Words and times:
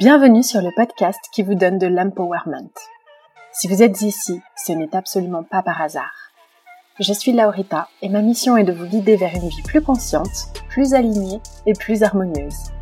Bienvenue 0.00 0.42
sur 0.42 0.60
le 0.60 0.72
podcast 0.74 1.20
qui 1.30 1.44
vous 1.44 1.54
donne 1.54 1.78
de 1.78 1.86
l'empowerment. 1.86 2.68
Si 3.52 3.68
vous 3.68 3.80
êtes 3.80 4.02
ici, 4.02 4.40
ce 4.56 4.72
n'est 4.72 4.92
absolument 4.96 5.44
pas 5.44 5.62
par 5.62 5.80
hasard. 5.80 6.32
Je 6.98 7.12
suis 7.12 7.32
Laurita 7.32 7.86
et 8.02 8.08
ma 8.08 8.20
mission 8.20 8.56
est 8.56 8.64
de 8.64 8.72
vous 8.72 8.86
guider 8.86 9.14
vers 9.14 9.32
une 9.32 9.48
vie 9.48 9.62
plus 9.62 9.82
consciente, 9.82 10.48
plus 10.68 10.94
alignée 10.94 11.38
et 11.66 11.74
plus 11.74 12.02
harmonieuse. 12.02 12.72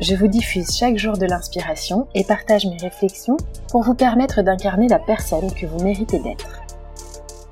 Je 0.00 0.16
vous 0.16 0.26
diffuse 0.26 0.76
chaque 0.76 0.96
jour 0.96 1.16
de 1.16 1.26
l'inspiration 1.26 2.08
et 2.16 2.24
partage 2.24 2.66
mes 2.66 2.78
réflexions 2.78 3.36
pour 3.70 3.84
vous 3.84 3.94
permettre 3.94 4.42
d'incarner 4.42 4.88
la 4.88 4.98
personne 4.98 5.54
que 5.54 5.66
vous 5.66 5.84
méritez 5.84 6.18
d'être. 6.18 6.62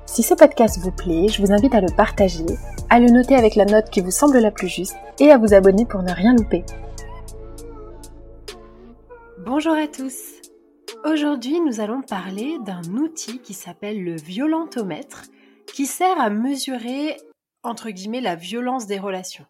Si 0.05 0.23
ce 0.23 0.33
podcast 0.33 0.77
vous 0.79 0.91
plaît, 0.91 1.29
je 1.29 1.41
vous 1.41 1.53
invite 1.53 1.73
à 1.73 1.79
le 1.79 1.95
partager, 1.95 2.43
à 2.89 2.99
le 2.99 3.07
noter 3.07 3.35
avec 3.35 3.55
la 3.55 3.63
note 3.63 3.89
qui 3.89 4.01
vous 4.01 4.11
semble 4.11 4.39
la 4.39 4.51
plus 4.51 4.67
juste 4.67 4.97
et 5.21 5.31
à 5.31 5.37
vous 5.37 5.53
abonner 5.53 5.85
pour 5.85 6.03
ne 6.03 6.11
rien 6.11 6.35
louper. 6.35 6.65
Bonjour 9.49 9.75
à 9.75 9.87
tous. 9.87 10.41
Aujourd'hui, 11.05 11.61
nous 11.61 11.79
allons 11.79 12.01
parler 12.01 12.57
d'un 12.65 12.83
outil 12.97 13.39
qui 13.39 13.53
s'appelle 13.53 14.03
le 14.03 14.17
violentomètre, 14.17 15.23
qui 15.73 15.85
sert 15.85 16.19
à 16.19 16.29
mesurer, 16.29 17.15
entre 17.63 17.89
guillemets, 17.89 18.19
la 18.19 18.35
violence 18.35 18.87
des 18.87 18.99
relations. 18.99 19.45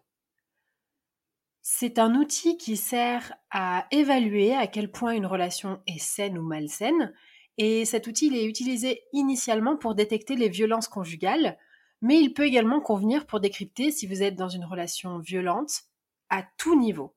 C'est 1.62 1.98
un 1.98 2.14
outil 2.14 2.56
qui 2.58 2.76
sert 2.76 3.34
à 3.50 3.88
évaluer 3.90 4.54
à 4.54 4.68
quel 4.68 4.92
point 4.92 5.14
une 5.14 5.26
relation 5.26 5.82
est 5.88 5.98
saine 5.98 6.38
ou 6.38 6.42
malsaine, 6.44 7.12
et 7.56 7.84
cet 7.84 8.06
outil 8.06 8.28
il 8.28 8.36
est 8.36 8.46
utilisé 8.46 9.02
initialement 9.12 9.76
pour 9.76 9.96
détecter 9.96 10.36
les 10.36 10.48
violences 10.48 10.86
conjugales, 10.86 11.58
mais 12.02 12.20
il 12.20 12.34
peut 12.34 12.46
également 12.46 12.80
convenir 12.80 13.26
pour 13.26 13.40
décrypter 13.40 13.90
si 13.90 14.06
vous 14.06 14.22
êtes 14.22 14.36
dans 14.36 14.48
une 14.48 14.64
relation 14.64 15.18
violente 15.18 15.82
à 16.30 16.44
tout 16.56 16.78
niveau. 16.78 17.16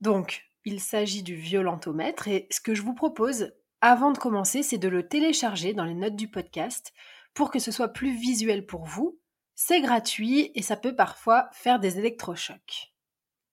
Donc, 0.00 0.47
il 0.64 0.80
s'agit 0.80 1.22
du 1.22 1.34
violentomètre 1.34 2.28
et 2.28 2.46
ce 2.50 2.60
que 2.60 2.74
je 2.74 2.82
vous 2.82 2.94
propose 2.94 3.52
avant 3.80 4.10
de 4.10 4.18
commencer, 4.18 4.62
c'est 4.62 4.78
de 4.78 4.88
le 4.88 5.06
télécharger 5.06 5.72
dans 5.72 5.84
les 5.84 5.94
notes 5.94 6.16
du 6.16 6.28
podcast 6.28 6.92
pour 7.32 7.50
que 7.50 7.60
ce 7.60 7.70
soit 7.70 7.88
plus 7.88 8.10
visuel 8.10 8.66
pour 8.66 8.84
vous. 8.84 9.20
C'est 9.54 9.80
gratuit 9.80 10.50
et 10.54 10.62
ça 10.62 10.76
peut 10.76 10.96
parfois 10.96 11.48
faire 11.52 11.78
des 11.78 11.98
électrochocs. 11.98 12.92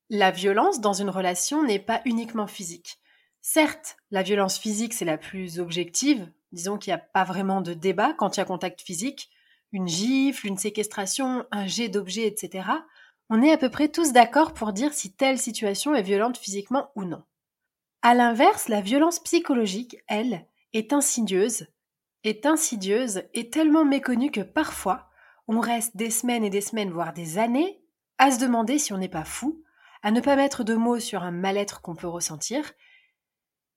La 0.10 0.32
violence 0.32 0.82
dans 0.82 0.94
une 0.94 1.10
relation 1.10 1.64
n'est 1.64 1.80
pas 1.80 2.02
uniquement 2.06 2.48
physique. 2.48 3.00
Certes, 3.42 3.98
la 4.10 4.24
violence 4.24 4.58
physique, 4.58 4.94
c'est 4.94 5.06
la 5.06 5.20
plus 5.20 5.60
objective. 5.60 6.32
Disons 6.52 6.78
qu'il 6.78 6.92
n'y 6.92 7.00
a 7.00 7.06
pas 7.14 7.24
vraiment 7.24 7.62
de 7.62 7.74
débat 7.74 8.14
quand 8.14 8.36
il 8.36 8.40
y 8.40 8.44
a 8.44 8.46
contact 8.46 8.82
physique. 8.82 9.30
Une 9.72 9.88
gifle, 9.88 10.48
une 10.48 10.58
séquestration, 10.58 11.46
un 11.52 11.68
jet 11.68 11.90
d'objets, 11.90 12.28
etc. 12.28 12.68
On 13.30 13.42
est 13.42 13.52
à 13.52 13.58
peu 13.58 13.70
près 13.70 13.90
tous 13.90 14.14
d'accord 14.14 14.54
pour 14.54 14.72
dire 14.72 14.94
si 14.94 15.14
telle 15.14 15.40
situation 15.40 15.96
est 15.96 16.04
violente 16.04 16.38
physiquement 16.38 16.92
ou 16.96 17.04
non. 17.04 17.24
À 18.02 18.14
l'inverse, 18.14 18.68
la 18.68 18.82
violence 18.82 19.20
psychologique, 19.20 19.98
elle, 20.08 20.46
est 20.74 20.94
insidieuse, 20.94 21.68
est 22.24 22.46
insidieuse 22.46 23.24
et 23.34 23.50
tellement 23.50 23.86
méconnue 23.86 24.30
que 24.30 24.42
parfois, 24.42 25.10
on 25.48 25.60
reste 25.60 25.98
des 25.98 26.12
semaines 26.12 26.44
et 26.44 26.50
des 26.50 26.62
semaines, 26.62 26.92
voire 26.92 27.14
des 27.14 27.40
années, 27.40 27.82
à 28.18 28.32
se 28.32 28.40
demander 28.40 28.78
si 28.78 28.94
on 28.94 28.98
n'est 28.98 29.10
pas 29.10 29.26
fou, 29.26 29.64
à 30.04 30.12
ne 30.12 30.22
pas 30.22 30.36
mettre 30.36 30.64
de 30.64 30.76
mots 30.76 31.00
sur 31.00 31.24
un 31.24 31.32
mal-être 31.32 31.82
qu'on 31.82 31.96
peut 31.96 32.08
ressentir. 32.08 32.74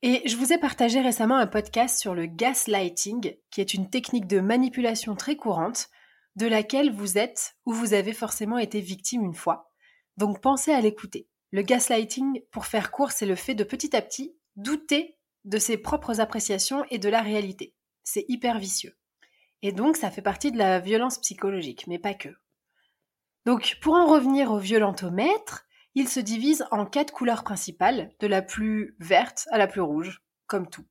Et 0.02 0.28
je 0.28 0.36
vous 0.36 0.52
ai 0.52 0.58
partagé 0.58 1.00
récemment 1.00 1.36
un 1.36 1.46
podcast 1.46 1.98
sur 1.98 2.14
le 2.14 2.26
gaslighting, 2.26 3.34
qui 3.50 3.60
est 3.60 3.74
une 3.74 3.88
technique 3.88 4.26
de 4.26 4.40
manipulation 4.40 5.16
très 5.16 5.36
courante, 5.36 5.88
de 6.38 6.46
laquelle 6.46 6.92
vous 6.92 7.18
êtes 7.18 7.56
ou 7.66 7.72
vous 7.72 7.94
avez 7.94 8.12
forcément 8.12 8.58
été 8.58 8.80
victime 8.80 9.24
une 9.24 9.34
fois. 9.34 9.72
Donc 10.16 10.40
pensez 10.40 10.72
à 10.72 10.80
l'écouter. 10.80 11.28
Le 11.50 11.62
gaslighting, 11.62 12.42
pour 12.52 12.66
faire 12.66 12.92
court, 12.92 13.10
c'est 13.10 13.26
le 13.26 13.34
fait 13.34 13.56
de 13.56 13.64
petit 13.64 13.96
à 13.96 14.02
petit 14.02 14.36
douter 14.54 15.18
de 15.44 15.58
ses 15.58 15.78
propres 15.78 16.20
appréciations 16.20 16.84
et 16.90 16.98
de 16.98 17.08
la 17.08 17.22
réalité. 17.22 17.74
C'est 18.04 18.24
hyper 18.28 18.60
vicieux. 18.60 18.96
Et 19.62 19.72
donc 19.72 19.96
ça 19.96 20.12
fait 20.12 20.22
partie 20.22 20.52
de 20.52 20.58
la 20.58 20.78
violence 20.78 21.18
psychologique, 21.18 21.88
mais 21.88 21.98
pas 21.98 22.14
que. 22.14 22.28
Donc 23.44 23.76
pour 23.82 23.94
en 23.94 24.06
revenir 24.06 24.52
au 24.52 24.58
violentomètre, 24.58 25.66
il 25.96 26.08
se 26.08 26.20
divise 26.20 26.64
en 26.70 26.86
quatre 26.86 27.12
couleurs 27.12 27.42
principales, 27.42 28.12
de 28.20 28.28
la 28.28 28.42
plus 28.42 28.94
verte 29.00 29.48
à 29.50 29.58
la 29.58 29.66
plus 29.66 29.80
rouge, 29.80 30.22
comme 30.46 30.70
tout. 30.70 30.86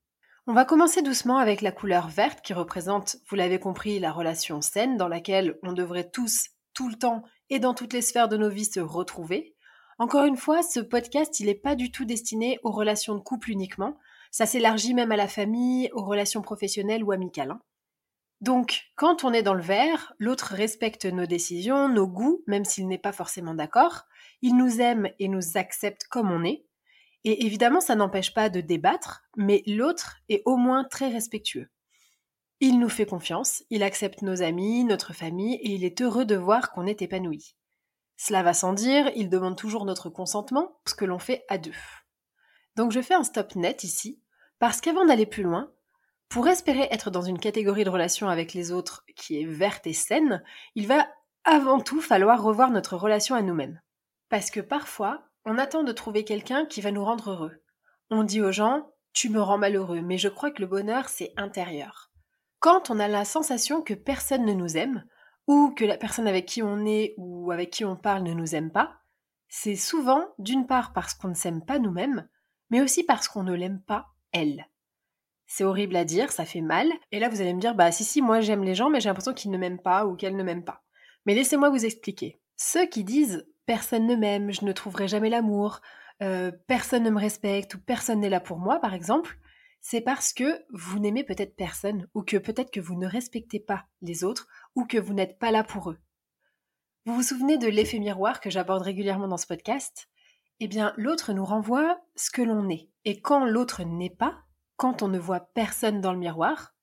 On 0.50 0.54
va 0.54 0.64
commencer 0.64 1.02
doucement 1.02 1.40
avec 1.40 1.62
la 1.62 1.74
couleur 1.74 2.08
verte 2.08 2.40
qui 2.40 2.54
représente, 2.54 3.18
vous 3.30 3.36
l'avez 3.36 3.60
compris, 3.60 4.00
la 4.00 4.14
relation 4.14 4.62
saine 4.62 4.96
dans 4.96 5.10
laquelle 5.10 5.60
on 5.62 5.74
devrait 5.74 6.10
tous, 6.10 6.52
tout 6.74 6.88
le 6.88 6.96
temps 6.96 7.24
et 7.50 7.60
dans 7.60 7.74
toutes 7.74 7.92
les 7.92 8.02
sphères 8.02 8.30
de 8.30 8.38
nos 8.38 8.50
vies 8.50 8.64
se 8.64 8.80
retrouver. 8.80 9.56
Encore 10.00 10.24
une 10.24 10.38
fois, 10.38 10.64
ce 10.64 10.80
podcast, 10.80 11.42
il 11.42 11.48
n'est 11.48 11.54
pas 11.54 11.76
du 11.76 11.92
tout 11.92 12.06
destiné 12.06 12.60
aux 12.64 12.72
relations 12.72 13.16
de 13.16 13.20
couple 13.20 13.52
uniquement. 13.52 13.98
Ça 14.32 14.46
s'élargit 14.46 14.94
même 14.94 15.12
à 15.12 15.18
la 15.18 15.28
famille, 15.28 15.90
aux 15.92 16.06
relations 16.06 16.42
professionnelles 16.42 17.04
ou 17.04 17.12
amicales. 17.12 17.52
hein. 17.52 17.60
Donc, 18.40 18.84
quand 18.96 19.26
on 19.26 19.34
est 19.34 19.44
dans 19.44 19.54
le 19.54 19.62
vert, 19.62 20.14
l'autre 20.18 20.54
respecte 20.54 21.04
nos 21.04 21.26
décisions, 21.26 21.90
nos 21.90 22.08
goûts, 22.08 22.42
même 22.48 22.64
s'il 22.64 22.88
n'est 22.88 22.98
pas 22.98 23.12
forcément 23.12 23.54
d'accord. 23.54 24.04
Il 24.42 24.56
nous 24.56 24.80
aime 24.80 25.10
et 25.20 25.28
nous 25.28 25.58
accepte 25.58 26.06
comme 26.08 26.32
on 26.32 26.46
est. 26.46 26.67
Et 27.24 27.46
évidemment, 27.46 27.82
ça 27.82 27.96
n'empêche 27.96 28.34
pas 28.34 28.50
de 28.50 28.62
débattre, 28.62 29.24
mais 29.36 29.64
l'autre 29.68 30.18
est 30.30 30.42
au 30.46 30.56
moins 30.56 30.84
très 30.84 31.10
respectueux. 31.10 31.70
Il 32.60 32.80
nous 32.80 32.90
fait 32.90 33.06
confiance, 33.06 33.64
il 33.70 33.84
accepte 33.84 34.22
nos 34.22 34.42
amis, 34.42 34.84
notre 34.84 35.14
famille, 35.14 35.56
et 35.56 35.72
il 35.72 35.84
est 35.84 36.02
heureux 36.02 36.26
de 36.26 36.36
voir 36.36 36.72
qu'on 36.72 36.88
est 36.88 37.02
épanoui. 37.02 37.56
Cela 38.18 38.42
va 38.42 38.54
sans 38.54 38.74
dire, 38.74 39.12
il 39.16 39.30
demande 39.30 39.56
toujours 39.56 39.86
notre 39.86 40.10
consentement 40.10 40.80
ce 40.88 40.96
que 40.96 41.06
l'on 41.06 41.20
fait 41.20 41.46
à 41.50 41.60
deux. 41.60 41.76
Donc 42.76 42.92
je 42.92 43.02
fais 43.02 43.14
un 43.14 43.24
stop 43.24 43.56
net 43.56 43.84
ici, 43.84 44.22
parce 44.58 44.82
qu'avant 44.82 45.06
d'aller 45.06 45.28
plus 45.28 45.44
loin, 45.44 45.72
pour 46.30 46.48
espérer 46.48 46.88
être 46.92 47.12
dans 47.12 47.22
une 47.22 47.40
catégorie 47.40 47.84
de 47.84 47.90
relation 47.90 48.28
avec 48.28 48.54
les 48.54 48.72
autres 48.72 49.04
qui 49.16 49.40
est 49.40 49.46
verte 49.46 49.88
et 49.88 49.94
saine, 49.94 50.44
il 50.76 50.88
va 50.88 51.08
avant 51.44 51.80
tout 51.80 52.02
falloir 52.02 52.42
revoir 52.42 52.72
notre 52.72 52.98
relation 52.98 53.36
à 53.36 53.42
nous-mêmes. 53.42 53.80
Parce 54.30 54.50
que 54.50 54.60
parfois, 54.60 55.27
on 55.48 55.58
attend 55.58 55.84
de 55.84 55.94
trouver 55.94 56.26
quelqu'un 56.26 56.66
qui 56.66 56.82
va 56.82 56.92
nous 56.92 57.06
rendre 57.06 57.32
heureux. 57.32 57.64
On 58.10 58.24
dit 58.24 58.42
aux 58.42 58.52
gens 58.52 58.92
Tu 59.14 59.30
me 59.30 59.42
rends 59.42 59.58
malheureux, 59.58 60.02
mais 60.02 60.18
je 60.18 60.28
crois 60.28 60.52
que 60.52 60.62
le 60.62 60.68
bonheur, 60.68 61.08
c'est 61.08 61.32
intérieur. 61.38 62.12
Quand 62.60 62.90
on 62.90 63.00
a 63.00 63.08
la 63.08 63.24
sensation 63.24 63.82
que 63.82 63.94
personne 63.94 64.46
ne 64.46 64.54
nous 64.54 64.76
aime, 64.76 65.06
ou 65.48 65.74
que 65.74 65.86
la 65.86 65.98
personne 65.98 66.28
avec 66.28 66.46
qui 66.46 66.62
on 66.62 66.86
est 66.86 67.14
ou 67.16 67.52
avec 67.52 67.70
qui 67.72 67.86
on 67.86 67.96
parle 67.96 68.24
ne 68.24 68.34
nous 68.34 68.56
aime 68.56 68.72
pas, 68.72 68.98
c'est 69.48 69.78
souvent 69.78 70.26
d'une 70.38 70.68
part 70.68 70.92
parce 70.92 71.14
qu'on 71.14 71.30
ne 71.30 71.34
s'aime 71.34 71.64
pas 71.64 71.80
nous-mêmes, 71.80 72.28
mais 72.70 72.82
aussi 72.82 73.06
parce 73.06 73.30
qu'on 73.30 73.44
ne 73.44 73.56
l'aime 73.56 73.82
pas 73.82 74.08
elle. 74.34 74.68
C'est 75.46 75.64
horrible 75.64 75.96
à 75.96 76.04
dire, 76.04 76.30
ça 76.34 76.44
fait 76.44 76.60
mal. 76.60 76.92
Et 77.14 77.20
là, 77.20 77.30
vous 77.30 77.40
allez 77.40 77.54
me 77.54 77.62
dire, 77.62 77.74
bah 77.74 77.94
si, 77.94 78.04
si, 78.04 78.22
moi 78.22 78.42
j'aime 78.42 78.66
les 78.66 78.76
gens, 78.76 78.90
mais 78.90 79.00
j'ai 79.00 79.08
l'impression 79.08 79.34
qu'ils 79.34 79.52
ne 79.52 79.58
m'aiment 79.58 79.82
pas 79.82 80.06
ou 80.06 80.18
qu'elles 80.18 80.36
ne 80.36 80.44
m'aiment 80.44 80.66
pas. 80.66 80.84
Mais 81.26 81.36
laissez-moi 81.36 81.70
vous 81.70 81.86
expliquer. 81.86 82.42
Ceux 82.58 82.86
qui 82.86 83.06
disent 83.06 83.48
personne 83.68 84.08
ne 84.08 84.16
m'aime, 84.16 84.52
je 84.52 84.66
ne 84.66 84.72
trouverai 84.72 85.08
jamais 85.08 85.30
l'amour, 85.30 85.82
euh, 86.24 86.52
personne 86.66 87.04
ne 87.04 87.12
me 87.12 87.20
respecte 87.20 87.76
ou 87.76 87.80
personne 87.80 88.22
n'est 88.22 88.30
là 88.30 88.40
pour 88.40 88.58
moi, 88.58 88.80
par 88.80 88.96
exemple, 88.96 89.38
c'est 89.82 90.02
parce 90.02 90.34
que 90.34 90.66
vous 90.72 90.98
n'aimez 90.98 91.24
peut-être 91.24 91.56
personne 91.56 92.08
ou 92.16 92.24
que 92.24 92.38
peut-être 92.38 92.72
que 92.72 92.80
vous 92.80 92.96
ne 92.96 93.06
respectez 93.06 93.60
pas 93.60 93.86
les 94.02 94.24
autres 94.24 94.48
ou 94.76 94.86
que 94.86 94.98
vous 94.98 95.14
n'êtes 95.14 95.38
pas 95.38 95.52
là 95.52 95.64
pour 95.64 95.92
eux. 95.92 96.00
Vous 97.06 97.14
vous 97.14 97.24
souvenez 97.24 97.58
de 97.58 97.68
l'effet 97.68 98.00
miroir 98.00 98.40
que 98.40 98.50
j'aborde 98.50 98.82
régulièrement 98.82 99.28
dans 99.28 99.38
ce 99.38 99.48
podcast? 99.48 100.10
Eh 100.60 100.68
bien, 100.68 100.94
l'autre 100.98 101.34
nous 101.34 101.46
renvoie 101.46 102.02
ce 102.16 102.32
que 102.32 102.42
l'on 102.42 102.68
est. 102.70 102.90
Et 103.06 103.22
quand 103.22 103.46
l'autre 103.46 103.84
n'est 103.84 104.10
pas, 104.10 104.40
quand 104.76 105.04
on 105.04 105.08
ne 105.08 105.20
voit 105.20 105.52
personne 105.54 106.02
dans 106.02 106.14
le 106.14 106.20
miroir, 106.20 106.74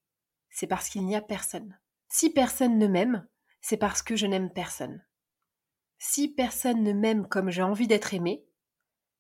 c'est 0.50 0.69
parce 0.69 0.88
qu'il 0.88 1.04
n'y 1.04 1.16
a 1.16 1.20
personne. 1.20 1.78
Si 2.08 2.31
personne 2.31 2.78
ne 2.78 2.86
m'aime, 2.86 3.26
c'est 3.60 3.76
parce 3.76 4.02
que 4.02 4.16
je 4.16 4.26
n'aime 4.26 4.52
personne. 4.52 5.02
Si 5.99 6.29
personne 6.29 6.82
ne 6.82 6.93
m'aime 6.93 7.26
comme 7.26 7.50
j'ai 7.50 7.62
envie 7.62 7.87
d'être 7.87 8.14
aimé, 8.14 8.44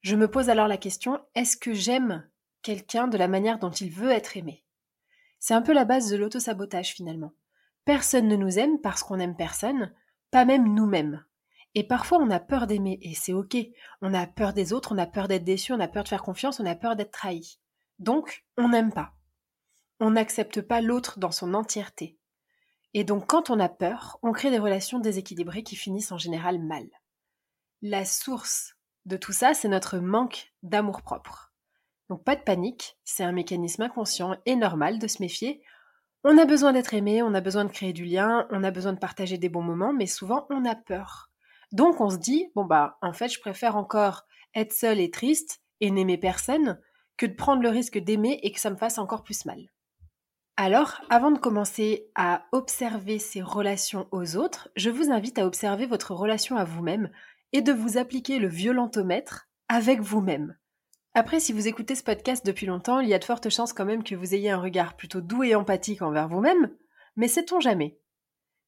je 0.02 0.16
me 0.16 0.30
pose 0.30 0.50
alors 0.50 0.68
la 0.68 0.76
question, 0.76 1.18
est-ce 1.34 1.56
que 1.56 1.72
j'aime 1.72 2.28
quelqu'un 2.62 3.08
de 3.08 3.16
la 3.16 3.28
manière 3.28 3.58
dont 3.58 3.70
il 3.70 3.90
veut 3.90 4.10
être 4.10 4.36
aimé? 4.36 4.64
C'est 5.40 5.54
un 5.54 5.62
peu 5.62 5.72
la 5.72 5.84
base 5.84 6.10
de 6.10 6.16
l'autosabotage 6.16 6.92
finalement. 6.92 7.32
Personne 7.84 8.28
ne 8.28 8.36
nous 8.36 8.58
aime 8.58 8.80
parce 8.80 9.02
qu'on 9.02 9.16
n'aime 9.16 9.36
personne, 9.36 9.92
pas 10.30 10.44
même 10.44 10.74
nous-mêmes. 10.74 11.24
Et 11.74 11.84
parfois 11.84 12.18
on 12.18 12.30
a 12.30 12.40
peur 12.40 12.66
d'aimer, 12.66 12.98
et 13.02 13.14
c'est 13.14 13.32
ok. 13.32 13.56
On 14.00 14.14
a 14.14 14.26
peur 14.26 14.52
des 14.52 14.72
autres, 14.72 14.92
on 14.92 14.98
a 14.98 15.06
peur 15.06 15.28
d'être 15.28 15.44
déçu, 15.44 15.72
on 15.72 15.80
a 15.80 15.88
peur 15.88 16.04
de 16.04 16.08
faire 16.08 16.22
confiance, 16.22 16.60
on 16.60 16.66
a 16.66 16.74
peur 16.74 16.96
d'être 16.96 17.10
trahi. 17.10 17.58
Donc, 17.98 18.44
on 18.56 18.68
n'aime 18.68 18.92
pas. 18.92 19.14
On 20.00 20.10
n'accepte 20.10 20.60
pas 20.60 20.80
l'autre 20.80 21.18
dans 21.18 21.30
son 21.30 21.54
entièreté. 21.54 22.18
Et 22.94 23.04
donc, 23.04 23.26
quand 23.26 23.50
on 23.50 23.60
a 23.60 23.68
peur, 23.68 24.18
on 24.22 24.32
crée 24.32 24.50
des 24.50 24.58
relations 24.58 24.98
déséquilibrées 24.98 25.62
qui 25.62 25.76
finissent 25.76 26.12
en 26.12 26.18
général 26.18 26.58
mal. 26.60 26.86
La 27.82 28.04
source 28.04 28.76
de 29.04 29.16
tout 29.16 29.32
ça, 29.32 29.52
c'est 29.52 29.68
notre 29.68 29.98
manque 29.98 30.52
d'amour-propre. 30.62 31.52
Donc, 32.08 32.24
pas 32.24 32.36
de 32.36 32.42
panique, 32.42 32.96
c'est 33.04 33.24
un 33.24 33.32
mécanisme 33.32 33.82
inconscient 33.82 34.36
et 34.46 34.56
normal 34.56 34.98
de 34.98 35.06
se 35.08 35.20
méfier 35.20 35.62
on 36.26 36.38
a 36.38 36.46
besoin 36.46 36.72
d'être 36.72 36.94
aimé, 36.94 37.22
on 37.22 37.34
a 37.34 37.42
besoin 37.42 37.66
de 37.66 37.70
créer 37.70 37.92
du 37.92 38.06
lien, 38.06 38.46
on 38.50 38.64
a 38.64 38.70
besoin 38.70 38.94
de 38.94 38.98
partager 38.98 39.36
des 39.36 39.50
bons 39.50 39.62
moments, 39.62 39.92
mais 39.92 40.06
souvent 40.06 40.46
on 40.48 40.64
a 40.64 40.74
peur. 40.74 41.30
Donc 41.70 42.00
on 42.00 42.08
se 42.08 42.16
dit, 42.16 42.50
bon 42.54 42.64
bah 42.64 42.96
en 43.02 43.12
fait 43.12 43.28
je 43.28 43.40
préfère 43.40 43.76
encore 43.76 44.24
être 44.54 44.72
seul 44.72 45.00
et 45.00 45.10
triste 45.10 45.60
et 45.80 45.90
n'aimer 45.90 46.16
personne 46.16 46.80
que 47.18 47.26
de 47.26 47.34
prendre 47.34 47.62
le 47.62 47.68
risque 47.68 47.98
d'aimer 47.98 48.40
et 48.42 48.52
que 48.52 48.60
ça 48.60 48.70
me 48.70 48.76
fasse 48.76 48.96
encore 48.96 49.22
plus 49.22 49.44
mal. 49.44 49.68
Alors, 50.56 51.00
avant 51.10 51.32
de 51.32 51.38
commencer 51.38 52.06
à 52.14 52.46
observer 52.52 53.18
ces 53.18 53.42
relations 53.42 54.06
aux 54.12 54.36
autres, 54.36 54.68
je 54.76 54.88
vous 54.88 55.10
invite 55.10 55.38
à 55.38 55.46
observer 55.46 55.86
votre 55.86 56.14
relation 56.14 56.56
à 56.56 56.64
vous-même 56.64 57.10
et 57.52 57.60
de 57.60 57.72
vous 57.72 57.98
appliquer 57.98 58.38
le 58.38 58.46
violentomètre 58.46 59.48
avec 59.68 60.00
vous-même. 60.00 60.56
Après, 61.14 61.40
si 61.40 61.52
vous 61.52 61.66
écoutez 61.66 61.96
ce 61.96 62.04
podcast 62.04 62.46
depuis 62.46 62.66
longtemps, 62.66 63.00
il 63.00 63.08
y 63.08 63.14
a 63.14 63.18
de 63.18 63.24
fortes 63.24 63.48
chances 63.48 63.72
quand 63.72 63.84
même 63.84 64.04
que 64.04 64.14
vous 64.14 64.32
ayez 64.32 64.50
un 64.50 64.60
regard 64.60 64.94
plutôt 64.96 65.20
doux 65.20 65.42
et 65.42 65.56
empathique 65.56 66.02
envers 66.02 66.28
vous-même, 66.28 66.70
mais 67.16 67.28
sait-on 67.28 67.58
jamais? 67.58 67.98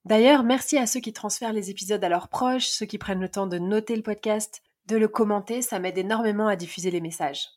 D'ailleurs, 0.05 0.43
merci 0.43 0.79
à 0.79 0.87
ceux 0.87 1.00
qui 1.00 1.12
transfèrent 1.12 1.53
les 1.53 1.71
épisodes 1.71 2.03
à 2.03 2.09
leurs 2.09 2.29
proches, 2.29 2.67
ceux 2.67 2.87
qui 2.87 2.99
prennent 2.99 3.21
le 3.21 3.29
temps 3.29 3.47
de 3.47 3.59
noter 3.59 3.94
le 3.94 4.03
podcast, 4.03 4.62
de 4.87 4.97
le 4.97 5.09
commenter, 5.09 5.62
ça 5.62 5.79
m'aide 5.79 5.99
énormément 5.99 6.49
à 6.49 6.56
diffuser 6.56 6.91
les 6.91 7.00
messages. 7.00 7.49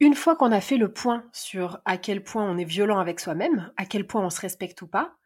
Une 0.00 0.14
fois 0.14 0.36
qu'on 0.36 0.52
a 0.52 0.60
fait 0.60 0.76
le 0.76 0.92
point 0.92 1.28
sur 1.32 1.80
à 1.84 1.98
quel 1.98 2.22
point 2.22 2.48
on 2.48 2.56
est 2.56 2.64
violent 2.64 3.00
avec 3.00 3.18
soi-même, 3.18 3.72
à 3.76 3.84
quel 3.84 4.06
point 4.06 4.24
on 4.24 4.30
se 4.30 4.40
respecte 4.40 4.80
ou 4.82 4.86
pas, 4.86 5.16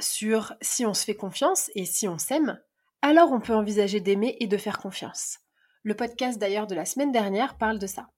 sur 0.00 0.54
si 0.62 0.86
on 0.86 0.94
se 0.94 1.04
fait 1.04 1.14
confiance 1.14 1.70
et 1.74 1.84
si 1.84 2.08
on 2.08 2.18
s'aime, 2.18 2.60
alors 3.02 3.32
on 3.32 3.40
peut 3.40 3.54
envisager 3.54 4.00
d'aimer 4.00 4.36
et 4.40 4.46
de 4.46 4.56
faire 4.56 4.78
confiance. 4.78 5.40
Le 5.82 5.94
podcast 5.94 6.38
d'ailleurs 6.38 6.66
de 6.66 6.74
la 6.74 6.86
semaine 6.86 7.12
dernière 7.12 7.58
parle 7.58 7.78
de 7.78 7.86
ça. 7.86 8.08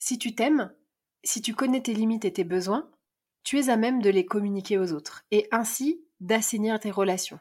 Si 0.00 0.18
tu 0.18 0.34
t'aimes, 0.34 0.74
si 1.22 1.40
tu 1.40 1.54
connais 1.54 1.82
tes 1.82 1.94
limites 1.94 2.24
et 2.24 2.32
tes 2.32 2.44
besoins, 2.44 2.90
tu 3.44 3.60
es 3.60 3.68
à 3.68 3.76
même 3.76 4.02
de 4.02 4.10
les 4.10 4.26
communiquer 4.26 4.78
aux 4.78 4.92
autres 4.92 5.24
et 5.30 5.46
ainsi 5.52 6.04
d'assainir 6.18 6.80
tes 6.80 6.90
relations. 6.90 7.38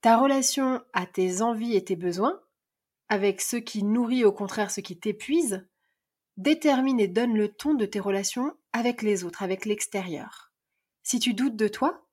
Ta 0.00 0.16
relation 0.16 0.82
à 0.92 1.06
tes 1.06 1.42
envies 1.42 1.76
et 1.76 1.84
tes 1.84 1.94
besoins, 1.94 2.40
avec 3.08 3.40
ce 3.40 3.56
qui 3.56 3.84
nourrit 3.84 4.24
au 4.24 4.32
contraire 4.32 4.72
ce 4.72 4.80
qui 4.80 4.98
t'épuise, 4.98 5.64
détermine 6.36 7.00
et 7.00 7.08
donne 7.08 7.36
le 7.36 7.48
ton 7.48 7.74
de 7.74 7.86
tes 7.86 8.00
relations 8.00 8.54
avec 8.72 9.02
les 9.02 9.24
autres, 9.24 9.42
avec 9.42 9.64
l'extérieur. 9.64 10.52
Si 11.02 11.18
tu 11.18 11.34
doutes 11.34 11.56
de 11.56 11.68
toi, 11.68 12.06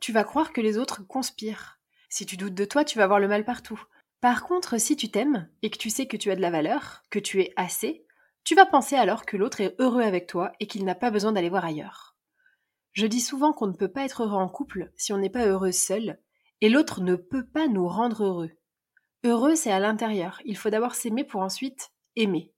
tu 0.00 0.12
vas 0.12 0.24
croire 0.24 0.52
que 0.52 0.60
les 0.60 0.78
autres 0.78 1.06
conspirent. 1.06 1.80
Si 2.08 2.24
tu 2.24 2.36
doutes 2.36 2.54
de 2.54 2.64
toi, 2.64 2.84
tu 2.84 2.98
vas 2.98 3.06
voir 3.06 3.20
le 3.20 3.28
mal 3.28 3.44
partout. 3.44 3.82
Par 4.20 4.44
contre, 4.44 4.78
si 4.80 4.96
tu 4.96 5.10
t'aimes 5.10 5.48
et 5.62 5.70
que 5.70 5.78
tu 5.78 5.90
sais 5.90 6.06
que 6.06 6.16
tu 6.16 6.30
as 6.30 6.36
de 6.36 6.40
la 6.40 6.50
valeur, 6.50 7.02
que 7.10 7.18
tu 7.18 7.40
es 7.40 7.52
assez, 7.56 8.04
tu 8.44 8.54
vas 8.54 8.66
penser 8.66 8.96
alors 8.96 9.26
que 9.26 9.36
l'autre 9.36 9.60
est 9.60 9.74
heureux 9.78 10.02
avec 10.02 10.26
toi 10.26 10.52
et 10.60 10.66
qu'il 10.66 10.84
n'a 10.84 10.94
pas 10.94 11.10
besoin 11.10 11.32
d'aller 11.32 11.50
voir 11.50 11.64
ailleurs. 11.64 12.16
Je 12.92 13.06
dis 13.06 13.20
souvent 13.20 13.52
qu'on 13.52 13.66
ne 13.66 13.76
peut 13.76 13.92
pas 13.92 14.04
être 14.04 14.24
heureux 14.24 14.40
en 14.40 14.48
couple 14.48 14.90
si 14.96 15.12
on 15.12 15.18
n'est 15.18 15.30
pas 15.30 15.46
heureux 15.46 15.72
seul, 15.72 16.18
et 16.60 16.68
l'autre 16.68 17.00
ne 17.00 17.14
peut 17.14 17.46
pas 17.46 17.68
nous 17.68 17.86
rendre 17.86 18.24
heureux. 18.24 18.50
Heureux, 19.24 19.54
c'est 19.54 19.70
à 19.70 19.78
l'intérieur. 19.78 20.40
Il 20.44 20.56
faut 20.56 20.70
d'abord 20.70 20.94
s'aimer 20.94 21.24
pour 21.24 21.42
ensuite 21.42 21.90
aimer. 22.16 22.52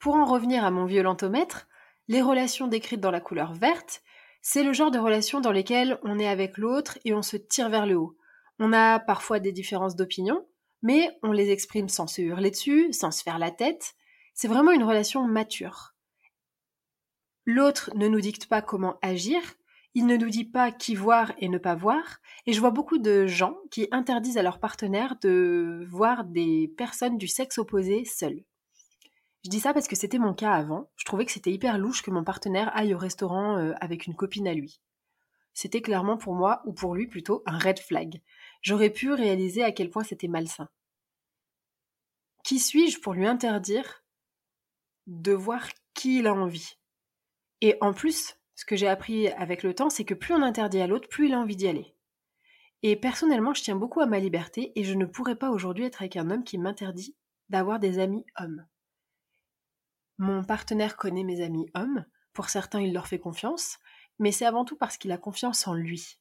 Pour 0.00 0.14
en 0.14 0.24
revenir 0.24 0.64
à 0.64 0.70
mon 0.70 0.86
violentomètre, 0.86 1.68
les 2.08 2.22
relations 2.22 2.68
décrites 2.68 3.02
dans 3.02 3.10
la 3.10 3.20
couleur 3.20 3.52
verte, 3.52 4.02
c'est 4.40 4.62
le 4.62 4.72
genre 4.72 4.90
de 4.90 4.98
relations 4.98 5.42
dans 5.42 5.52
lesquelles 5.52 5.98
on 6.02 6.18
est 6.18 6.26
avec 6.26 6.56
l'autre 6.56 6.98
et 7.04 7.12
on 7.12 7.20
se 7.20 7.36
tire 7.36 7.68
vers 7.68 7.84
le 7.84 7.96
haut. 7.96 8.16
On 8.58 8.72
a 8.72 8.98
parfois 8.98 9.40
des 9.40 9.52
différences 9.52 9.96
d'opinion, 9.96 10.46
mais 10.82 11.10
on 11.22 11.32
les 11.32 11.50
exprime 11.50 11.90
sans 11.90 12.06
se 12.06 12.22
hurler 12.22 12.50
dessus, 12.50 12.90
sans 12.94 13.10
se 13.10 13.22
faire 13.22 13.38
la 13.38 13.50
tête. 13.50 13.92
C'est 14.32 14.48
vraiment 14.48 14.72
une 14.72 14.84
relation 14.84 15.26
mature. 15.26 15.94
L'autre 17.44 17.90
ne 17.94 18.08
nous 18.08 18.22
dicte 18.22 18.46
pas 18.46 18.62
comment 18.62 18.98
agir, 19.02 19.42
il 19.94 20.06
ne 20.06 20.16
nous 20.16 20.30
dit 20.30 20.46
pas 20.46 20.72
qui 20.72 20.94
voir 20.94 21.32
et 21.36 21.50
ne 21.50 21.58
pas 21.58 21.74
voir, 21.74 22.20
et 22.46 22.54
je 22.54 22.60
vois 22.60 22.70
beaucoup 22.70 22.96
de 22.96 23.26
gens 23.26 23.58
qui 23.70 23.86
interdisent 23.90 24.38
à 24.38 24.42
leur 24.42 24.60
partenaire 24.60 25.16
de 25.20 25.84
voir 25.90 26.24
des 26.24 26.72
personnes 26.78 27.18
du 27.18 27.28
sexe 27.28 27.58
opposé 27.58 28.06
seules. 28.06 28.44
Je 29.44 29.50
dis 29.50 29.60
ça 29.60 29.72
parce 29.72 29.88
que 29.88 29.96
c'était 29.96 30.18
mon 30.18 30.34
cas 30.34 30.52
avant, 30.52 30.90
je 30.96 31.04
trouvais 31.04 31.24
que 31.24 31.32
c'était 31.32 31.52
hyper 31.52 31.78
louche 31.78 32.02
que 32.02 32.10
mon 32.10 32.24
partenaire 32.24 32.70
aille 32.76 32.94
au 32.94 32.98
restaurant 32.98 33.56
euh, 33.56 33.72
avec 33.80 34.06
une 34.06 34.14
copine 34.14 34.46
à 34.46 34.54
lui. 34.54 34.80
C'était 35.54 35.82
clairement 35.82 36.16
pour 36.16 36.34
moi, 36.34 36.62
ou 36.66 36.72
pour 36.72 36.94
lui 36.94 37.06
plutôt, 37.06 37.42
un 37.46 37.58
red 37.58 37.78
flag 37.78 38.20
j'aurais 38.62 38.90
pu 38.90 39.12
réaliser 39.12 39.62
à 39.62 39.72
quel 39.72 39.90
point 39.90 40.04
c'était 40.04 40.28
malsain. 40.28 40.68
Qui 42.44 42.58
suis-je 42.58 43.00
pour 43.00 43.14
lui 43.14 43.26
interdire 43.26 44.04
de 45.06 45.32
voir 45.32 45.68
qui 45.94 46.18
il 46.18 46.26
a 46.26 46.34
envie? 46.34 46.78
Et 47.60 47.76
en 47.80 47.92
plus, 47.92 48.36
ce 48.54 48.64
que 48.64 48.76
j'ai 48.76 48.88
appris 48.88 49.28
avec 49.28 49.62
le 49.62 49.74
temps, 49.74 49.90
c'est 49.90 50.04
que 50.04 50.14
plus 50.14 50.34
on 50.34 50.42
interdit 50.42 50.80
à 50.80 50.86
l'autre, 50.86 51.08
plus 51.08 51.26
il 51.26 51.34
a 51.34 51.38
envie 51.38 51.56
d'y 51.56 51.68
aller. 51.68 51.94
Et 52.82 52.96
personnellement, 52.96 53.52
je 53.52 53.62
tiens 53.62 53.76
beaucoup 53.76 54.00
à 54.00 54.06
ma 54.06 54.18
liberté 54.18 54.72
et 54.74 54.84
je 54.84 54.94
ne 54.94 55.04
pourrais 55.04 55.36
pas 55.36 55.50
aujourd'hui 55.50 55.84
être 55.84 56.00
avec 56.00 56.16
un 56.16 56.30
homme 56.30 56.44
qui 56.44 56.56
m'interdit 56.56 57.14
d'avoir 57.50 57.78
des 57.78 57.98
amis 57.98 58.24
hommes. 58.38 58.66
Mon 60.20 60.44
partenaire 60.44 60.98
connaît 60.98 61.24
mes 61.24 61.40
amis 61.40 61.70
hommes, 61.72 62.04
pour 62.34 62.50
certains 62.50 62.82
il 62.82 62.92
leur 62.92 63.06
fait 63.06 63.18
confiance, 63.18 63.78
mais 64.18 64.32
c'est 64.32 64.44
avant 64.44 64.66
tout 64.66 64.76
parce 64.76 64.98
qu'il 64.98 65.12
a 65.12 65.16
confiance 65.16 65.66
en 65.66 65.72
lui. 65.72 66.18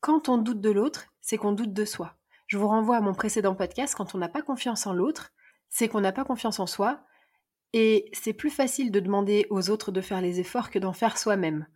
Quand 0.00 0.28
on 0.28 0.36
doute 0.36 0.60
de 0.60 0.68
l'autre, 0.68 1.06
c'est 1.22 1.38
qu'on 1.38 1.52
doute 1.52 1.72
de 1.72 1.86
soi. 1.86 2.18
Je 2.46 2.58
vous 2.58 2.68
renvoie 2.68 2.98
à 2.98 3.00
mon 3.00 3.14
précédent 3.14 3.54
podcast, 3.54 3.94
quand 3.94 4.14
on 4.14 4.18
n'a 4.18 4.28
pas 4.28 4.42
confiance 4.42 4.86
en 4.86 4.92
l'autre, 4.92 5.32
c'est 5.70 5.88
qu'on 5.88 6.02
n'a 6.02 6.12
pas 6.12 6.26
confiance 6.26 6.60
en 6.60 6.66
soi, 6.66 7.02
et 7.72 8.10
c'est 8.12 8.34
plus 8.34 8.50
facile 8.50 8.90
de 8.90 9.00
demander 9.00 9.46
aux 9.48 9.70
autres 9.70 9.90
de 9.90 10.02
faire 10.02 10.20
les 10.20 10.38
efforts 10.38 10.68
que 10.70 10.78
d'en 10.78 10.92
faire 10.92 11.16
soi-même. 11.16 11.66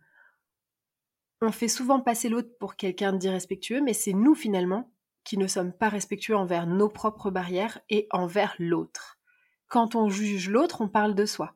On 1.41 1.51
fait 1.51 1.67
souvent 1.67 2.01
passer 2.01 2.29
l'autre 2.29 2.55
pour 2.59 2.75
quelqu'un 2.75 3.13
d'irrespectueux, 3.13 3.81
mais 3.81 3.93
c'est 3.93 4.13
nous 4.13 4.35
finalement 4.35 4.93
qui 5.23 5.39
ne 5.39 5.47
sommes 5.47 5.73
pas 5.73 5.89
respectueux 5.89 6.35
envers 6.35 6.67
nos 6.67 6.87
propres 6.87 7.31
barrières 7.31 7.79
et 7.89 8.07
envers 8.11 8.55
l'autre. 8.59 9.18
Quand 9.69 9.95
on 9.95 10.09
juge 10.09 10.49
l'autre, 10.49 10.81
on 10.81 10.89
parle 10.89 11.15
de 11.15 11.25
soi. 11.25 11.55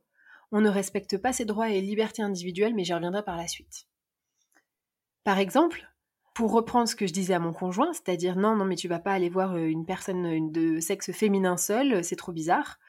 On 0.52 0.62
ne 0.62 0.70
respecte 0.70 1.18
pas 1.18 1.34
ses 1.34 1.46
droits 1.46 1.72
et 1.72 1.82
libertés 1.82 2.22
individuelles, 2.22 2.76
mais 2.76 2.84
j'y 2.84 2.94
reviendrai 2.94 3.24
par 3.24 3.38
la 3.38 3.48
suite. 3.48 3.88
Par 5.24 5.40
exemple, 5.40 5.92
pour 6.36 6.52
reprendre 6.52 6.88
ce 6.88 6.96
que 6.96 7.08
je 7.08 7.14
disais 7.14 7.34
à 7.34 7.40
mon 7.40 7.54
conjoint, 7.54 7.92
c'est-à-dire 7.92 8.36
non, 8.36 8.56
non, 8.56 8.66
mais 8.66 8.76
tu 8.76 8.88
vas 8.88 9.00
pas 9.00 9.14
aller 9.14 9.30
voir 9.30 9.56
euh, 9.56 9.66
une 9.66 9.86
personne 9.86 10.52
de 10.52 10.80
sexe 10.80 11.12
féminin 11.12 11.58
seule, 11.58 12.04
c'est 12.04 12.16
trop 12.16 12.32
bizarre. 12.32 12.80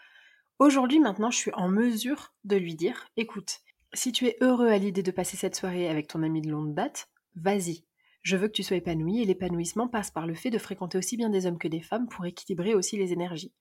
Aujourd'hui, 0.59 1.00
maintenant, 1.00 1.31
je 1.31 1.38
suis 1.38 1.54
en 1.54 1.69
mesure 1.69 2.35
de 2.45 2.57
lui 2.57 2.75
dire 2.75 3.07
écoute, 3.16 3.61
si 3.95 4.12
tu 4.12 4.26
es 4.26 4.37
heureux 4.43 4.69
à 4.69 4.78
l'idée 4.78 5.02
de 5.02 5.11
passer 5.11 5.37
cette 5.37 5.57
soirée 5.57 5.88
avec 5.88 6.07
ton 6.07 6.23
ami 6.23 6.43
de 6.43 6.50
longue 6.50 6.75
date, 6.75 7.09
vas-y. 7.35 7.85
Je 8.23 8.37
veux 8.37 8.49
que 8.49 8.52
tu 8.52 8.62
sois 8.62 8.76
épanoui 8.76 9.23
et 9.23 9.26
l'épanouissement 9.26 9.88
passe 9.88 10.11
par 10.11 10.26
le 10.26 10.35
fait 10.35 10.50
de 10.50 10.59
fréquenter 10.59 10.99
aussi 10.99 11.16
bien 11.16 11.31
des 11.31 11.47
hommes 11.47 11.59
que 11.59 11.69
des 11.69 11.83
femmes 11.83 12.09
pour 12.09 12.26
équilibrer 12.26 12.75
aussi 12.75 12.97
les 12.97 13.12
énergies. 13.12 13.52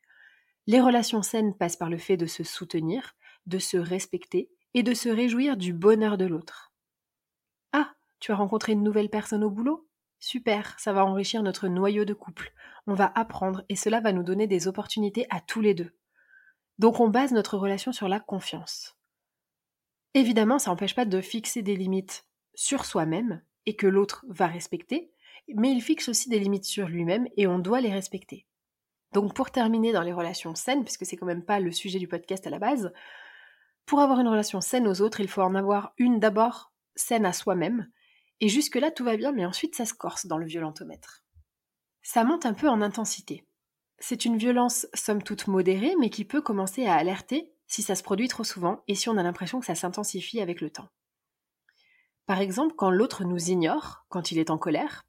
Les 0.66 0.80
relations 0.80 1.22
saines 1.22 1.56
passent 1.56 1.76
par 1.76 1.90
le 1.90 1.98
fait 1.98 2.18
de 2.18 2.26
se 2.26 2.44
soutenir, 2.44 3.16
de 3.48 3.60
se 3.60 3.78
respecter 3.78 4.50
et 4.74 4.84
de 4.84 4.94
se 4.94 5.10
réjouir 5.10 5.58
du 5.58 5.74
bonheur 5.74 6.18
de 6.18 6.26
l'autre. 6.26 6.74
Ah, 7.74 7.94
tu 8.20 8.32
as 8.32 8.36
rencontré 8.36 8.72
une 8.72 8.84
nouvelle 8.84 9.10
personne 9.10 9.44
au 9.44 9.50
boulot? 9.50 9.88
Super, 10.20 10.80
ça 10.80 10.94
va 10.94 11.06
enrichir 11.06 11.44
notre 11.44 11.68
noyau 11.68 12.06
de 12.06 12.14
couple. 12.14 12.54
On 12.88 12.94
va 12.94 13.12
apprendre 13.14 13.64
et 13.68 13.76
cela 13.76 14.00
va 14.00 14.14
nous 14.14 14.24
donner 14.24 14.48
des 14.48 14.70
opportunités 14.70 15.28
à 15.30 15.42
tous 15.42 15.60
les 15.60 15.74
deux. 15.74 15.92
Donc 16.80 17.02
on 17.02 17.10
base 17.10 17.34
notre 17.34 17.58
relation 17.58 17.92
sur 17.92 18.08
la 18.08 18.22
confiance. 18.22 18.98
Évidemment, 20.14 20.60
ça 20.60 20.72
n'empêche 20.72 20.96
pas 20.96 21.06
de 21.06 21.20
fixer 21.20 21.62
des 21.62 21.76
limites 21.76 22.26
sur 22.56 22.86
soi-même 22.86 23.42
et 23.66 23.76
que 23.76 23.88
l'autre 23.88 24.26
va 24.30 24.48
respecter, 24.48 25.12
mais 25.56 25.72
il 25.72 25.82
fixe 25.82 26.08
aussi 26.08 26.30
des 26.30 26.40
limites 26.40 26.66
sur 26.66 26.88
lui-même 26.88 27.28
et 27.36 27.48
on 27.48 27.60
doit 27.60 27.82
les 27.82 27.92
respecter. 27.92 28.46
Donc 29.14 29.34
pour 29.34 29.52
terminer 29.52 29.92
dans 29.92 30.02
les 30.02 30.14
relations 30.14 30.56
saines, 30.56 30.84
puisque 30.84 31.06
c'est 31.06 31.16
quand 31.16 31.26
même 31.26 31.46
pas 31.46 31.60
le 31.60 31.72
sujet 31.72 32.00
du 32.00 32.08
podcast 32.08 32.46
à 32.48 32.50
la 32.50 32.60
base, 32.60 32.92
pour 33.86 34.00
avoir 34.00 34.20
une 34.20 34.28
relation 34.28 34.62
saine 34.62 34.88
aux 34.88 35.02
autres, 35.02 35.20
il 35.20 35.28
faut 35.28 35.42
en 35.42 35.56
avoir 35.56 35.94
une 35.98 36.20
d'abord 36.20 36.74
saine 36.96 37.26
à 37.26 37.34
soi-même, 37.34 37.90
et 38.40 38.50
jusque-là 38.50 38.92
tout 38.92 39.04
va 39.04 39.18
bien, 39.18 39.32
mais 39.32 39.46
ensuite 39.46 39.76
ça 39.76 39.86
se 39.86 39.94
corse 39.94 40.26
dans 40.26 40.38
le 40.38 40.46
violentomètre. 40.46 41.24
Ça 42.02 42.24
monte 42.24 42.46
un 42.46 42.54
peu 42.54 42.68
en 42.68 42.82
intensité. 42.82 43.48
C'est 44.00 44.26
une 44.26 44.38
violence 44.38 44.88
somme 44.94 45.24
toute 45.24 45.48
modérée, 45.48 45.96
mais 46.00 46.10
qui 46.10 46.26
peut 46.26 46.42
commencer 46.42 46.86
à 46.86 46.96
alerter 46.96 47.54
si 47.68 47.82
ça 47.82 47.96
se 47.96 48.04
produit 48.04 48.28
trop 48.28 48.44
souvent 48.44 48.84
et 48.88 48.96
si 48.96 49.10
on 49.10 49.18
a 49.18 49.24
l'impression 49.24 49.60
que 49.60 49.66
ça 49.66 49.76
s'intensifie 49.76 50.42
avec 50.42 50.60
le 50.60 50.70
temps. 50.70 50.90
Par 52.26 52.40
exemple, 52.40 52.76
quand 52.76 52.90
l'autre 52.90 53.24
nous 53.24 53.50
ignore, 53.50 54.06
quand 54.10 54.32
il 54.32 54.40
est 54.40 54.50
en 54.50 54.58
colère, 54.58 55.06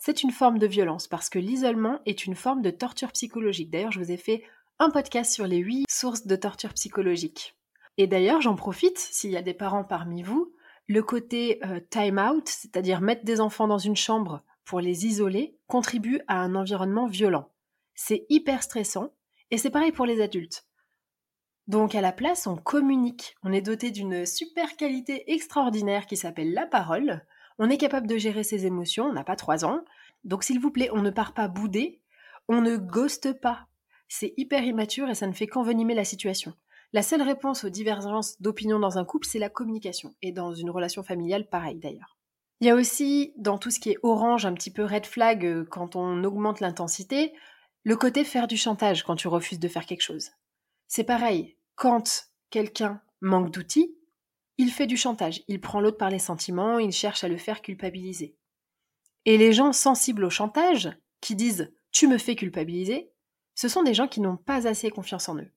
c'est 0.00 0.22
une 0.22 0.32
forme 0.32 0.58
de 0.58 0.66
violence 0.66 1.06
parce 1.06 1.30
que 1.30 1.38
l'isolement 1.38 2.00
est 2.06 2.26
une 2.26 2.34
forme 2.34 2.62
de 2.62 2.70
torture 2.70 3.12
psychologique. 3.12 3.70
D'ailleurs, 3.70 3.92
je 3.92 4.00
vous 4.00 4.10
ai 4.10 4.16
fait 4.16 4.42
un 4.78 4.90
podcast 4.90 5.32
sur 5.32 5.46
les 5.46 5.58
huit 5.58 5.84
sources 5.88 6.26
de 6.26 6.36
torture 6.36 6.72
psychologique. 6.72 7.54
Et 7.98 8.06
d'ailleurs, 8.06 8.40
j'en 8.40 8.56
profite, 8.56 8.98
s'il 8.98 9.30
y 9.30 9.36
a 9.36 9.42
des 9.42 9.54
parents 9.54 9.84
parmi 9.84 10.22
vous, 10.22 10.54
le 10.88 11.02
côté 11.02 11.60
euh, 11.66 11.80
time 11.90 12.18
out, 12.18 12.48
c'est-à-dire 12.48 13.02
mettre 13.02 13.24
des 13.24 13.42
enfants 13.42 13.68
dans 13.68 13.78
une 13.78 13.94
chambre 13.94 14.42
pour 14.64 14.80
les 14.80 15.06
isoler, 15.06 15.58
contribue 15.66 16.20
à 16.26 16.40
un 16.40 16.54
environnement 16.54 17.06
violent. 17.06 17.50
C'est 17.94 18.24
hyper 18.30 18.62
stressant, 18.62 19.12
et 19.50 19.58
c'est 19.58 19.70
pareil 19.70 19.92
pour 19.92 20.06
les 20.06 20.22
adultes. 20.22 20.64
Donc 21.66 21.94
à 21.94 22.00
la 22.00 22.12
place, 22.12 22.46
on 22.46 22.56
communique. 22.56 23.36
On 23.42 23.52
est 23.52 23.60
doté 23.60 23.90
d'une 23.90 24.24
super 24.24 24.76
qualité 24.76 25.30
extraordinaire 25.32 26.06
qui 26.06 26.16
s'appelle 26.16 26.54
la 26.54 26.66
parole. 26.66 27.22
On 27.62 27.68
est 27.68 27.76
capable 27.76 28.06
de 28.06 28.16
gérer 28.16 28.42
ses 28.42 28.64
émotions, 28.64 29.04
on 29.04 29.12
n'a 29.12 29.22
pas 29.22 29.36
trois 29.36 29.66
ans. 29.66 29.84
Donc 30.24 30.44
s'il 30.44 30.58
vous 30.58 30.70
plaît, 30.70 30.88
on 30.94 31.02
ne 31.02 31.10
part 31.10 31.34
pas 31.34 31.46
bouder, 31.46 32.00
on 32.48 32.62
ne 32.62 32.78
ghoste 32.78 33.38
pas. 33.38 33.66
C'est 34.08 34.32
hyper 34.38 34.64
immature 34.64 35.10
et 35.10 35.14
ça 35.14 35.26
ne 35.26 35.34
fait 35.34 35.46
qu'envenimer 35.46 35.94
la 35.94 36.04
situation. 36.04 36.54
La 36.94 37.02
seule 37.02 37.20
réponse 37.20 37.64
aux 37.64 37.68
divergences 37.68 38.40
d'opinion 38.40 38.78
dans 38.78 38.96
un 38.96 39.04
couple, 39.04 39.26
c'est 39.26 39.38
la 39.38 39.50
communication. 39.50 40.14
Et 40.22 40.32
dans 40.32 40.54
une 40.54 40.70
relation 40.70 41.02
familiale, 41.02 41.50
pareil 41.50 41.78
d'ailleurs. 41.78 42.16
Il 42.60 42.66
y 42.66 42.70
a 42.70 42.74
aussi, 42.74 43.34
dans 43.36 43.58
tout 43.58 43.70
ce 43.70 43.78
qui 43.78 43.90
est 43.90 43.98
orange, 44.02 44.46
un 44.46 44.54
petit 44.54 44.72
peu 44.72 44.84
red 44.84 45.04
flag 45.04 45.44
euh, 45.44 45.64
quand 45.70 45.96
on 45.96 46.24
augmente 46.24 46.60
l'intensité, 46.60 47.34
le 47.84 47.96
côté 47.96 48.24
faire 48.24 48.46
du 48.46 48.56
chantage 48.56 49.02
quand 49.02 49.16
tu 49.16 49.28
refuses 49.28 49.60
de 49.60 49.68
faire 49.68 49.84
quelque 49.84 50.02
chose. 50.02 50.30
C'est 50.86 51.04
pareil, 51.04 51.56
quand 51.74 52.30
quelqu'un 52.48 53.02
manque 53.20 53.50
d'outils, 53.50 53.94
il 54.60 54.70
fait 54.70 54.86
du 54.86 54.98
chantage, 54.98 55.42
il 55.48 55.58
prend 55.58 55.80
l'autre 55.80 55.96
par 55.96 56.10
les 56.10 56.18
sentiments, 56.18 56.78
il 56.78 56.92
cherche 56.92 57.24
à 57.24 57.28
le 57.28 57.38
faire 57.38 57.62
culpabiliser. 57.62 58.36
Et 59.24 59.38
les 59.38 59.54
gens 59.54 59.72
sensibles 59.72 60.22
au 60.22 60.28
chantage, 60.28 60.90
qui 61.22 61.34
disent 61.34 61.72
tu 61.92 62.06
me 62.06 62.18
fais 62.18 62.36
culpabiliser, 62.36 63.10
ce 63.54 63.68
sont 63.68 63.82
des 63.82 63.94
gens 63.94 64.06
qui 64.06 64.20
n'ont 64.20 64.36
pas 64.36 64.68
assez 64.68 64.90
confiance 64.90 65.30
en 65.30 65.38
eux. 65.38 65.50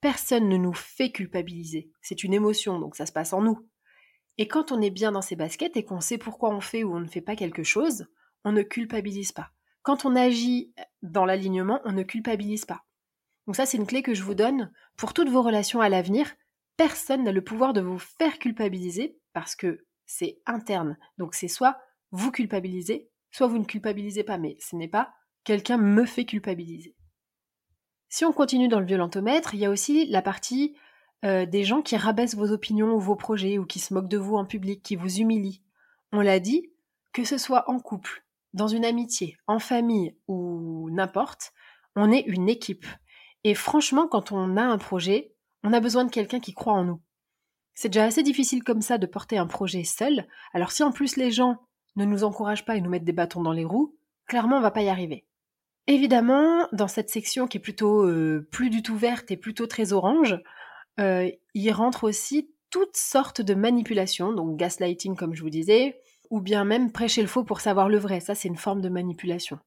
Personne 0.00 0.48
ne 0.48 0.56
nous 0.56 0.74
fait 0.74 1.12
culpabiliser, 1.12 1.92
c'est 2.02 2.24
une 2.24 2.34
émotion, 2.34 2.80
donc 2.80 2.96
ça 2.96 3.06
se 3.06 3.12
passe 3.12 3.32
en 3.32 3.40
nous. 3.40 3.68
Et 4.36 4.48
quand 4.48 4.72
on 4.72 4.82
est 4.82 4.90
bien 4.90 5.12
dans 5.12 5.22
ses 5.22 5.36
baskets 5.36 5.76
et 5.76 5.84
qu'on 5.84 6.00
sait 6.00 6.18
pourquoi 6.18 6.50
on 6.50 6.60
fait 6.60 6.82
ou 6.82 6.92
on 6.92 7.00
ne 7.00 7.06
fait 7.06 7.20
pas 7.20 7.36
quelque 7.36 7.62
chose, 7.62 8.08
on 8.42 8.50
ne 8.50 8.62
culpabilise 8.62 9.30
pas. 9.30 9.52
Quand 9.82 10.04
on 10.06 10.16
agit 10.16 10.74
dans 11.02 11.24
l'alignement, 11.24 11.80
on 11.84 11.92
ne 11.92 12.02
culpabilise 12.02 12.64
pas. 12.64 12.84
Donc 13.46 13.54
ça, 13.54 13.64
c'est 13.64 13.76
une 13.76 13.86
clé 13.86 14.02
que 14.02 14.14
je 14.14 14.24
vous 14.24 14.34
donne 14.34 14.72
pour 14.96 15.14
toutes 15.14 15.28
vos 15.28 15.42
relations 15.42 15.80
à 15.80 15.88
l'avenir. 15.88 16.34
Personne 16.76 17.24
n'a 17.24 17.32
le 17.32 17.44
pouvoir 17.44 17.72
de 17.72 17.80
vous 17.80 17.98
faire 17.98 18.38
culpabiliser 18.38 19.18
parce 19.32 19.54
que 19.54 19.84
c'est 20.06 20.40
interne. 20.46 20.96
Donc 21.18 21.34
c'est 21.34 21.48
soit 21.48 21.78
vous 22.10 22.30
culpabilisez, 22.30 23.10
soit 23.30 23.46
vous 23.46 23.58
ne 23.58 23.64
culpabilisez 23.64 24.24
pas, 24.24 24.38
mais 24.38 24.56
ce 24.60 24.76
n'est 24.76 24.88
pas 24.88 25.12
quelqu'un 25.44 25.76
me 25.76 26.04
fait 26.04 26.24
culpabiliser. 26.24 26.96
Si 28.08 28.24
on 28.24 28.32
continue 28.32 28.68
dans 28.68 28.80
le 28.80 28.86
violentomètre, 28.86 29.54
il 29.54 29.60
y 29.60 29.64
a 29.64 29.70
aussi 29.70 30.06
la 30.06 30.22
partie 30.22 30.76
euh, 31.24 31.46
des 31.46 31.64
gens 31.64 31.82
qui 31.82 31.96
rabaissent 31.96 32.36
vos 32.36 32.52
opinions 32.52 32.94
ou 32.94 33.00
vos 33.00 33.16
projets 33.16 33.58
ou 33.58 33.66
qui 33.66 33.78
se 33.78 33.92
moquent 33.92 34.08
de 34.08 34.18
vous 34.18 34.36
en 34.36 34.44
public, 34.44 34.82
qui 34.82 34.96
vous 34.96 35.18
humilient. 35.18 35.62
On 36.12 36.20
l'a 36.20 36.38
dit, 36.38 36.70
que 37.12 37.24
ce 37.24 37.38
soit 37.38 37.68
en 37.70 37.80
couple, 37.80 38.24
dans 38.52 38.68
une 38.68 38.84
amitié, 38.84 39.36
en 39.46 39.58
famille 39.58 40.16
ou 40.28 40.88
n'importe, 40.90 41.52
on 41.96 42.12
est 42.12 42.22
une 42.22 42.48
équipe. 42.48 42.86
Et 43.42 43.54
franchement, 43.54 44.06
quand 44.06 44.32
on 44.32 44.56
a 44.56 44.62
un 44.62 44.78
projet, 44.78 45.33
on 45.64 45.72
a 45.72 45.80
besoin 45.80 46.04
de 46.04 46.10
quelqu'un 46.10 46.40
qui 46.40 46.52
croit 46.52 46.74
en 46.74 46.84
nous. 46.84 47.00
C'est 47.74 47.88
déjà 47.88 48.04
assez 48.04 48.22
difficile 48.22 48.62
comme 48.62 48.82
ça 48.82 48.98
de 48.98 49.06
porter 49.06 49.38
un 49.38 49.46
projet 49.46 49.82
seul, 49.82 50.28
alors 50.52 50.70
si 50.70 50.84
en 50.84 50.92
plus 50.92 51.16
les 51.16 51.32
gens 51.32 51.56
ne 51.96 52.04
nous 52.04 52.22
encouragent 52.22 52.64
pas 52.64 52.76
et 52.76 52.80
nous 52.80 52.90
mettent 52.90 53.04
des 53.04 53.12
bâtons 53.12 53.42
dans 53.42 53.52
les 53.52 53.64
roues, 53.64 53.96
clairement 54.26 54.58
on 54.58 54.60
va 54.60 54.70
pas 54.70 54.82
y 54.82 54.88
arriver. 54.88 55.26
Évidemment, 55.86 56.68
dans 56.72 56.88
cette 56.88 57.10
section 57.10 57.46
qui 57.46 57.58
est 57.58 57.60
plutôt 57.60 58.06
euh, 58.06 58.46
plus 58.52 58.70
du 58.70 58.82
tout 58.82 58.96
verte 58.96 59.30
et 59.30 59.36
plutôt 59.36 59.66
très 59.66 59.92
orange, 59.92 60.38
euh, 61.00 61.28
il 61.54 61.70
rentre 61.72 62.04
aussi 62.04 62.50
toutes 62.70 62.96
sortes 62.96 63.40
de 63.40 63.54
manipulations, 63.54 64.32
donc 64.32 64.56
gaslighting 64.56 65.16
comme 65.16 65.34
je 65.34 65.42
vous 65.42 65.50
disais, 65.50 66.00
ou 66.30 66.40
bien 66.40 66.64
même 66.64 66.92
prêcher 66.92 67.22
le 67.22 67.28
faux 67.28 67.44
pour 67.44 67.60
savoir 67.60 67.88
le 67.88 67.98
vrai, 67.98 68.20
ça 68.20 68.34
c'est 68.34 68.48
une 68.48 68.56
forme 68.56 68.80
de 68.80 68.88
manipulation. 68.88 69.58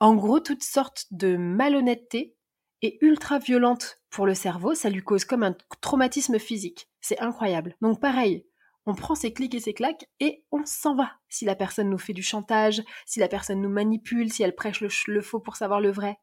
En 0.00 0.14
gros, 0.14 0.40
toutes 0.40 0.62
sortes 0.62 1.06
de 1.10 1.36
malhonnêteté 1.36 2.36
est 2.82 2.98
ultra 3.00 3.38
violente 3.38 3.97
pour 4.10 4.26
le 4.26 4.34
cerveau, 4.34 4.74
ça 4.74 4.90
lui 4.90 5.02
cause 5.02 5.24
comme 5.24 5.42
un 5.42 5.56
traumatisme 5.80 6.38
physique. 6.38 6.88
C'est 7.00 7.20
incroyable. 7.20 7.76
Donc 7.80 8.00
pareil, 8.00 8.46
on 8.86 8.94
prend 8.94 9.14
ses 9.14 9.32
clics 9.32 9.54
et 9.54 9.60
ses 9.60 9.74
claques 9.74 10.08
et 10.18 10.44
on 10.50 10.64
s'en 10.64 10.94
va. 10.94 11.12
Si 11.28 11.44
la 11.44 11.54
personne 11.54 11.90
nous 11.90 11.98
fait 11.98 12.14
du 12.14 12.22
chantage, 12.22 12.82
si 13.04 13.20
la 13.20 13.28
personne 13.28 13.60
nous 13.60 13.68
manipule, 13.68 14.32
si 14.32 14.42
elle 14.42 14.54
prêche 14.54 14.80
le, 14.80 15.20
faux 15.20 15.40
pour 15.40 15.56
savoir 15.56 15.80
le 15.80 15.90
vrai. 15.90 16.18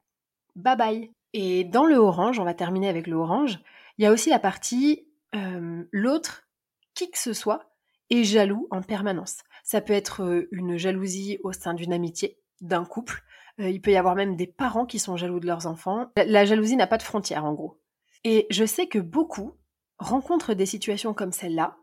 Bye 0.56 0.78
bye. 0.78 1.12
Et 1.34 1.64
dans 1.64 1.86
le 1.86 1.98
orange, 1.98 2.40
on 2.40 2.44
va 2.44 2.54
terminer 2.54 2.90
avec 2.90 3.08
le 3.08 3.16
orange, 3.16 3.60
il 3.98 4.04
y 4.04 4.08
a 4.08 4.12
aussi 4.12 4.30
la 4.30 4.40
partie 4.40 5.08
euh, 5.36 5.84
l'autre, 5.92 6.48
qui 6.96 7.12
que 7.12 7.20
ce 7.20 7.34
soit, 7.34 7.76
est 8.10 8.24
jaloux 8.24 8.68
en 8.72 8.82
permanence. 8.82 9.38
Ça 9.64 9.82
peut 9.82 9.94
être 9.94 10.24
euh, 10.24 10.48
une 10.52 10.78
jalousie 10.78 11.40
au 11.44 11.52
sein 11.52 11.74
d'une 11.74 11.94
amitié, 11.94 12.40
d'un 12.62 12.86
couple, 12.86 13.22
euh, 13.60 13.70
il 13.70 13.82
peut 13.82 13.92
y 13.92 13.98
avoir 13.98 14.16
même 14.16 14.36
des 14.36 14.48
parents 14.48 14.86
qui 14.86 15.00
sont 15.00 15.18
jaloux 15.18 15.40
de 15.40 15.48
leurs 15.48 15.68
enfants. 15.68 16.12
La, 16.16 16.46
jalousie 16.46 16.76
n'a 16.76 16.88
pas 16.88 16.98
de 16.98 17.04
frontières, 17.04 17.46
en 17.46 17.54
gros. 17.54 17.80
Et 18.24 18.48
je 18.50 18.66
sais 18.66 18.88
que 18.88 19.00
beaucoup 19.00 19.58
rencontrent 19.98 20.54
des 20.54 20.66
situations 20.66 21.14
comme 21.14 21.32
celle-là, 21.32 21.78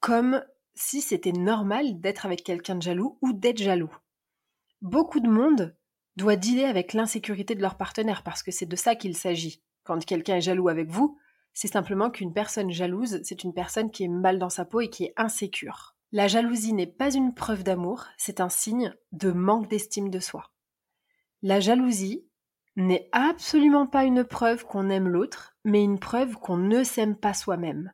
comme 0.00 0.42
si 0.74 1.00
c'était 1.00 1.32
normal 1.32 2.00
d'être 2.00 2.26
avec 2.26 2.42
quelqu'un 2.42 2.76
de 2.76 2.82
jaloux 2.82 3.18
ou 3.22 3.32
d'être 3.32 3.58
jaloux. 3.58 3.94
Beaucoup 4.80 5.20
de 5.20 5.28
monde 5.28 5.76
doit 6.16 6.36
dealer 6.36 6.64
avec 6.64 6.92
l'insécurité 6.92 7.54
de 7.54 7.62
leur 7.62 7.76
partenaire 7.76 8.22
parce 8.22 8.42
que 8.42 8.50
c'est 8.50 8.66
de 8.66 8.76
ça 8.76 8.96
qu'il 8.96 9.16
s'agit. 9.16 9.62
Quand 9.84 10.04
quelqu'un 10.04 10.36
est 10.36 10.42
jaloux 10.42 10.68
avec 10.68 10.90
vous, 10.90 11.18
c'est 11.54 11.68
simplement 11.68 12.10
qu'une 12.10 12.32
personne 12.32 12.70
jalouse, 12.70 13.20
c'est 13.22 13.44
une 13.44 13.54
personne 13.54 13.90
qui 13.90 14.04
est 14.04 14.08
mal 14.08 14.38
dans 14.38 14.48
sa 14.48 14.64
peau 14.64 14.80
et 14.80 14.90
qui 14.90 15.04
est 15.04 15.14
insécure. 15.16 15.94
La 16.10 16.28
jalousie 16.28 16.72
n'est 16.72 16.86
pas 16.86 17.12
une 17.14 17.34
preuve 17.34 17.62
d'amour, 17.62 18.06
c'est 18.16 18.40
un 18.40 18.48
signe 18.48 18.94
de 19.12 19.30
manque 19.30 19.68
d'estime 19.68 20.10
de 20.10 20.20
soi. 20.20 20.51
La 21.42 21.58
jalousie 21.58 22.24
n'est 22.76 23.08
absolument 23.12 23.86
pas 23.86 24.04
une 24.04 24.24
preuve 24.24 24.64
qu'on 24.64 24.88
aime 24.88 25.08
l'autre, 25.08 25.56
mais 25.64 25.82
une 25.82 25.98
preuve 25.98 26.36
qu'on 26.36 26.56
ne 26.56 26.84
s'aime 26.84 27.16
pas 27.16 27.34
soi-même. 27.34 27.92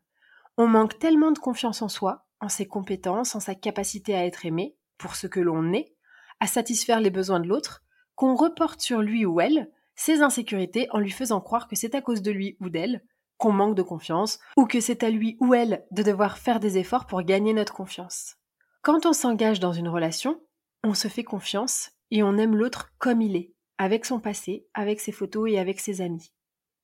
On 0.57 0.67
manque 0.67 0.99
tellement 0.99 1.31
de 1.31 1.39
confiance 1.39 1.83
en 1.83 1.89
soi, 1.89 2.27
en 2.41 2.49
ses 2.49 2.67
compétences, 2.67 3.35
en 3.35 3.41
sa 3.41 3.55
capacité 3.55 4.15
à 4.15 4.27
être 4.27 4.45
aimé, 4.45 4.77
pour 4.99 5.15
ce 5.15 5.27
que 5.27 5.41
l'on 5.41 5.73
est, 5.73 5.95
à 6.41 6.47
satisfaire 6.47 7.01
les 7.01 7.11
besoins 7.11 7.41
de 7.41 7.49
l'autre, 7.49 7.83
qu'on 8.15 8.35
reporte 8.35 8.81
sur 8.81 9.01
lui 9.01 9.25
ou 9.25 9.41
elle 9.41 9.71
ses 9.95 10.23
insécurités 10.23 10.87
en 10.91 10.99
lui 10.99 11.11
faisant 11.11 11.41
croire 11.41 11.69
que 11.69 11.77
c'est 11.77 11.95
à 11.95 12.03
cause 12.03 12.23
de 12.23 12.31
lui 12.31 12.57
ou 12.61 12.69
d'elle 12.69 13.03
qu'on 13.39 13.53
manque 13.53 13.77
de 13.77 13.83
confiance, 13.83 14.41
ou 14.57 14.67
que 14.67 14.81
c'est 14.81 15.05
à 15.05 15.11
lui 15.11 15.37
ou 15.41 15.55
elle 15.55 15.87
de 15.93 16.03
devoir 16.03 16.39
faire 16.39 16.59
des 16.59 16.77
efforts 16.77 17.07
pour 17.07 17.23
gagner 17.23 17.53
notre 17.53 17.73
confiance. 17.73 18.37
Quand 18.83 19.07
on 19.07 19.13
s'engage 19.13 19.61
dans 19.61 19.73
une 19.73 19.89
relation, 19.89 20.43
on 20.83 20.93
se 20.93 21.09
fait 21.09 21.23
confiance 21.23 21.93
et 22.11 22.23
on 22.23 22.37
aime 22.37 22.57
l'autre 22.57 22.93
comme 22.99 23.21
il 23.21 23.37
est, 23.37 23.53
avec 23.79 24.05
son 24.05 24.21
passé, 24.21 24.67
avec 24.75 25.01
ses 25.01 25.13
photos 25.13 25.51
et 25.51 25.59
avec 25.59 25.81
ses 25.81 26.01
amis. 26.01 26.33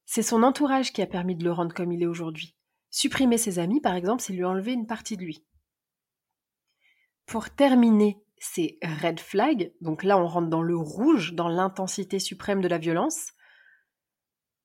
C'est 0.06 0.22
son 0.22 0.42
entourage 0.42 0.92
qui 0.92 1.02
a 1.02 1.06
permis 1.06 1.34
de 1.34 1.44
le 1.44 1.52
rendre 1.52 1.74
comme 1.74 1.92
il 1.92 2.02
est 2.02 2.06
aujourd'hui. 2.06 2.54
Supprimer 2.90 3.38
ses 3.38 3.58
amis, 3.58 3.80
par 3.80 3.94
exemple, 3.94 4.22
c'est 4.22 4.32
lui 4.32 4.44
enlever 4.44 4.72
une 4.72 4.86
partie 4.86 5.16
de 5.16 5.24
lui. 5.24 5.44
Pour 7.26 7.50
terminer 7.50 8.24
c'est 8.44 8.78
red 8.82 9.20
flag. 9.20 9.72
Donc 9.80 10.02
là, 10.02 10.18
on 10.18 10.26
rentre 10.26 10.48
dans 10.48 10.62
le 10.62 10.76
rouge, 10.76 11.32
dans 11.32 11.48
l'intensité 11.48 12.18
suprême 12.18 12.60
de 12.60 12.68
la 12.68 12.78
violence. 12.78 13.32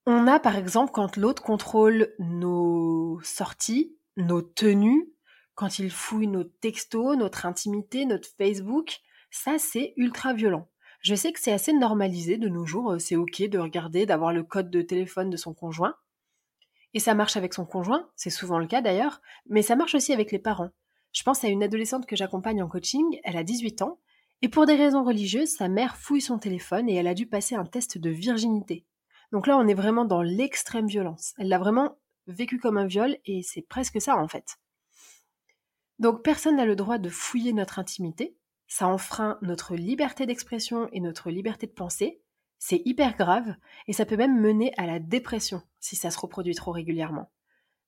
On 0.06 0.28
a 0.28 0.39
par 0.39 0.58
exemple 0.58 0.92
quand 0.92 1.18
l'autre 1.18 1.42
contrôle 1.42 2.13
nos 2.20 3.20
sorties, 3.24 3.96
nos 4.18 4.42
tenues, 4.42 5.13
quand 5.56 5.80
il 5.80 5.92
fouille 5.92 6.28
nos 6.28 6.44
textos, 6.44 7.18
notre 7.18 7.46
intimité, 7.46 8.06
notre 8.06 8.28
Facebook. 8.38 9.00
Ça, 9.31 9.57
c'est 9.57 9.93
ultra 9.95 10.33
violent. 10.33 10.67
Je 11.01 11.15
sais 11.15 11.31
que 11.31 11.39
c'est 11.39 11.51
assez 11.51 11.71
normalisé 11.71 12.38
de 12.38 12.50
nos 12.50 12.65
jours, 12.65 12.95
c'est 13.00 13.15
ok 13.15 13.43
de 13.43 13.59
regarder, 13.59 14.05
d'avoir 14.05 14.33
le 14.33 14.43
code 14.43 14.69
de 14.69 14.81
téléphone 14.81 15.29
de 15.29 15.38
son 15.38 15.53
conjoint. 15.53 15.95
Et 16.93 17.00
ça 17.00 17.13
marche 17.13 17.38
avec 17.38 17.53
son 17.53 17.65
conjoint, 17.65 18.09
c'est 18.15 18.29
souvent 18.29 18.59
le 18.59 18.67
cas 18.67 18.81
d'ailleurs, 18.81 19.21
mais 19.48 19.62
ça 19.62 19.75
marche 19.75 19.95
aussi 19.95 20.12
avec 20.12 20.31
les 20.31 20.39
parents. 20.39 20.71
Je 21.13 21.24
pense 21.24 21.43
à 21.43 21.48
une 21.48 21.63
adolescente 21.63 22.05
que 22.05 22.15
j'accompagne 22.15 22.62
en 22.62 22.67
coaching, 22.67 23.19
elle 23.24 23.38
a 23.38 23.43
18 23.43 23.81
ans, 23.81 24.00
et 24.41 24.50
pour 24.50 24.65
des 24.65 24.75
raisons 24.75 25.03
religieuses, 25.03 25.50
sa 25.50 25.67
mère 25.67 25.98
fouille 25.98 26.21
son 26.21 26.39
téléphone 26.39 26.89
et 26.89 26.95
elle 26.95 27.07
a 27.07 27.13
dû 27.13 27.27
passer 27.27 27.55
un 27.55 27.65
test 27.65 27.98
de 27.98 28.09
virginité. 28.09 28.86
Donc 29.31 29.48
là, 29.48 29.57
on 29.57 29.67
est 29.67 29.74
vraiment 29.74 30.05
dans 30.05 30.21
l'extrême 30.21 30.88
violence. 30.88 31.33
Elle 31.38 31.50
l'a 31.50 31.59
vraiment 31.59 31.98
vécu 32.27 32.57
comme 32.57 32.77
un 32.77 32.88
viol 32.88 33.17
et 33.25 33.43
c'est 33.43 33.62
presque 33.62 34.00
ça 34.01 34.17
en 34.17 34.27
fait. 34.27 34.57
Donc 36.00 36.24
personne 36.24 36.55
n'a 36.55 36.65
le 36.65 36.77
droit 36.77 36.98
de 36.98 37.09
fouiller 37.09 37.51
notre 37.51 37.79
intimité, 37.79 38.38
ça 38.70 38.88
enfreint 38.88 39.38
notre 39.42 39.76
liberté 39.76 40.26
d'expression 40.26 40.88
et 40.94 41.02
notre 41.02 41.32
liberté 41.32 41.68
de 41.68 41.74
penser, 41.74 42.22
c'est 42.60 42.82
hyper 42.86 43.18
grave 43.18 43.56
et 43.88 43.94
ça 43.94 44.06
peut 44.06 44.16
même 44.16 44.40
mener 44.40 44.74
à 44.78 44.86
la 44.86 45.00
dépression 45.00 45.62
si 45.80 45.96
ça 45.96 46.12
se 46.12 46.20
reproduit 46.20 46.56
trop 46.56 46.72
régulièrement. 46.72 47.32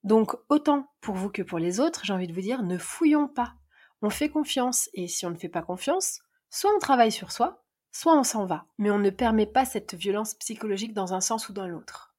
Donc 0.04 0.36
autant 0.50 0.92
pour 1.00 1.16
vous 1.16 1.30
que 1.30 1.44
pour 1.44 1.60
les 1.60 1.80
autres, 1.80 2.04
j'ai 2.04 2.14
envie 2.14 2.28
de 2.28 2.34
vous 2.34 2.42
dire, 2.42 2.64
ne 2.64 2.78
fouillons 2.78 3.28
pas. 3.28 3.54
On 4.02 4.10
fait 4.10 4.30
confiance 4.30 4.90
et 4.94 5.08
si 5.08 5.26
on 5.26 5.30
ne 5.30 5.38
fait 5.38 5.50
pas 5.50 5.62
confiance, 5.62 6.22
soit 6.50 6.74
on 6.76 6.80
travaille 6.80 7.12
sur 7.12 7.32
soi, 7.32 7.64
soit 7.92 8.18
on 8.18 8.24
s'en 8.24 8.46
va. 8.48 8.66
Mais 8.80 8.90
on 8.90 8.98
ne 8.98 9.12
permet 9.12 9.46
pas 9.46 9.66
cette 9.66 9.94
violence 9.94 10.34
psychologique 10.34 10.94
dans 10.94 11.14
un 11.14 11.22
sens 11.22 11.48
ou 11.50 11.54
dans 11.54 11.68
l'autre. 11.68 12.16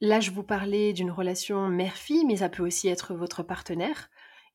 Là, 0.00 0.20
je 0.20 0.30
vous 0.30 0.44
parlais 0.44 0.94
d'une 0.94 1.10
relation 1.10 1.68
mère-fille, 1.68 2.24
mais 2.24 2.36
ça 2.36 2.48
peut 2.48 2.64
aussi 2.64 2.88
être 2.88 3.14
votre 3.14 3.42
partenaire. 3.42 4.08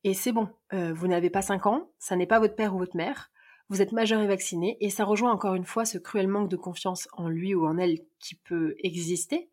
Et 0.04 0.14
c'est 0.14 0.32
bon, 0.32 0.50
euh, 0.74 0.94
vous 0.94 1.08
n'avez 1.08 1.30
pas 1.30 1.42
5 1.42 1.68
ans, 1.68 1.92
ça 2.00 2.16
n'est 2.16 2.26
pas 2.26 2.40
votre 2.40 2.56
père 2.56 2.74
ou 2.74 2.80
votre 2.80 2.96
mère, 2.96 3.30
vous 3.70 3.82
êtes 3.82 3.92
majeur 3.92 4.22
et 4.22 4.28
vacciné, 4.28 4.78
et 4.82 4.90
ça 4.90 5.06
rejoint 5.06 5.32
encore 5.32 5.56
une 5.56 5.66
fois 5.66 5.86
ce 5.86 5.98
cruel 5.98 6.28
manque 6.28 6.50
de 6.50 6.58
confiance 6.58 7.08
en 7.14 7.30
lui 7.30 7.56
ou 7.56 7.66
en 7.66 7.78
elle 7.78 8.00
qui 8.20 8.36
peut 8.36 8.76
exister. 8.80 9.50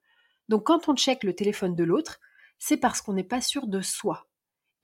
Donc 0.48 0.66
quand 0.66 0.88
on 0.88 0.96
check 0.96 1.24
le 1.24 1.34
téléphone 1.34 1.74
de 1.74 1.84
l'autre, 1.84 2.20
c'est 2.58 2.76
parce 2.76 3.00
qu'on 3.00 3.14
n'est 3.14 3.24
pas 3.24 3.40
sûr 3.40 3.66
de 3.66 3.80
soi. 3.80 4.28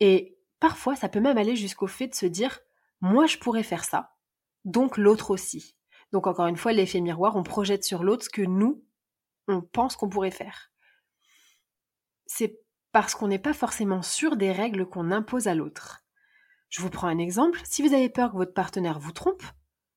Et 0.00 0.38
parfois, 0.60 0.96
ça 0.96 1.08
peut 1.08 1.20
même 1.20 1.38
aller 1.38 1.56
jusqu'au 1.56 1.86
fait 1.86 2.08
de 2.08 2.14
se 2.14 2.26
dire 2.26 2.60
moi 3.00 3.26
je 3.26 3.38
pourrais 3.38 3.62
faire 3.62 3.84
ça, 3.84 4.16
donc 4.64 4.96
l'autre 4.96 5.30
aussi. 5.30 5.76
Donc 6.12 6.26
encore 6.26 6.46
une 6.46 6.56
fois, 6.56 6.72
l'effet 6.72 7.00
miroir, 7.00 7.36
on 7.36 7.42
projette 7.42 7.84
sur 7.84 8.02
l'autre 8.02 8.24
ce 8.24 8.30
que 8.30 8.42
nous, 8.42 8.84
on 9.48 9.60
pense 9.60 9.96
qu'on 9.96 10.08
pourrait 10.08 10.30
faire. 10.30 10.70
C'est 12.26 12.60
parce 12.92 13.14
qu'on 13.14 13.28
n'est 13.28 13.38
pas 13.38 13.52
forcément 13.52 14.02
sûr 14.02 14.36
des 14.36 14.52
règles 14.52 14.86
qu'on 14.86 15.10
impose 15.10 15.48
à 15.48 15.54
l'autre. 15.54 16.05
Je 16.68 16.82
vous 16.82 16.90
prends 16.90 17.08
un 17.08 17.18
exemple. 17.18 17.60
Si 17.64 17.82
vous 17.82 17.94
avez 17.94 18.08
peur 18.08 18.32
que 18.32 18.36
votre 18.36 18.54
partenaire 18.54 18.98
vous 18.98 19.12
trompe, 19.12 19.42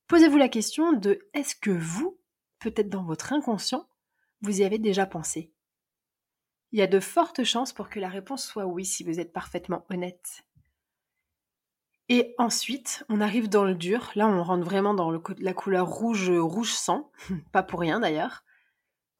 posez-vous 0.06 0.36
la 0.36 0.48
question 0.48 0.92
de 0.92 1.28
est-ce 1.34 1.54
que 1.54 1.70
vous, 1.70 2.18
peut-être 2.58 2.88
dans 2.88 3.04
votre 3.04 3.32
inconscient, 3.32 3.88
vous 4.40 4.60
y 4.60 4.64
avez 4.64 4.78
déjà 4.78 5.06
pensé? 5.06 5.52
Il 6.72 6.78
y 6.78 6.82
a 6.82 6.86
de 6.86 7.00
fortes 7.00 7.42
chances 7.42 7.72
pour 7.72 7.88
que 7.88 7.98
la 7.98 8.08
réponse 8.08 8.44
soit 8.44 8.66
oui 8.66 8.84
si 8.84 9.02
vous 9.02 9.18
êtes 9.18 9.32
parfaitement 9.32 9.84
honnête. 9.90 10.44
Et 12.08 12.34
ensuite, 12.38 13.04
on 13.08 13.20
arrive 13.20 13.48
dans 13.48 13.64
le 13.64 13.74
dur. 13.74 14.10
Là, 14.16 14.26
on 14.26 14.42
rentre 14.42 14.64
vraiment 14.64 14.94
dans 14.94 15.12
la 15.38 15.54
couleur 15.54 15.88
rouge, 15.88 16.30
rouge 16.30 16.72
sang. 16.72 17.10
Pas 17.52 17.62
pour 17.62 17.80
rien 17.80 18.00
d'ailleurs. 18.00 18.44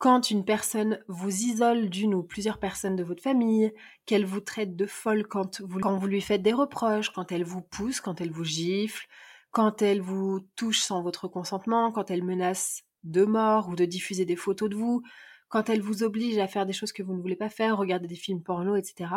Quand 0.01 0.31
une 0.31 0.47
personne 0.47 0.99
vous 1.09 1.29
isole 1.29 1.91
d'une 1.91 2.15
ou 2.15 2.23
plusieurs 2.23 2.59
personnes 2.59 2.97
de 2.97 3.05
votre 3.05 3.23
famille, 3.23 3.71
qu'elle 4.07 4.25
vous 4.25 4.41
traite 4.41 4.75
de 4.75 4.87
folle 4.87 5.27
quand 5.29 5.61
vous, 5.61 5.79
quand 5.79 5.99
vous 5.99 6.07
lui 6.07 6.23
faites 6.23 6.41
des 6.41 6.55
reproches, 6.55 7.11
quand 7.11 7.31
elle 7.31 7.45
vous 7.45 7.61
pousse, 7.61 8.01
quand 8.01 8.19
elle 8.23 8.31
vous 8.31 8.43
gifle, 8.43 9.07
quand 9.51 9.83
elle 9.83 10.01
vous 10.01 10.41
touche 10.57 10.81
sans 10.81 11.03
votre 11.03 11.29
consentement, 11.29 11.93
quand 11.93 12.11
elle 12.11 12.25
menace 12.25 12.83
de 13.05 13.27
mort 13.27 13.69
ou 13.69 13.77
de 13.77 13.85
diffuser 13.85 14.25
des 14.25 14.37
photos 14.37 14.71
de 14.71 14.75
vous, 14.75 15.03
quand 15.51 15.69
elle 15.69 15.83
vous 15.83 16.03
oblige 16.03 16.39
à 16.39 16.49
faire 16.49 16.65
des 16.65 16.73
choses 16.73 16.93
que 16.93 17.03
vous 17.03 17.13
ne 17.13 17.21
voulez 17.21 17.37
pas 17.37 17.51
faire, 17.51 17.77
regarder 17.77 18.09
des 18.09 18.17
films 18.17 18.43
porno, 18.43 18.77
etc. 18.77 19.11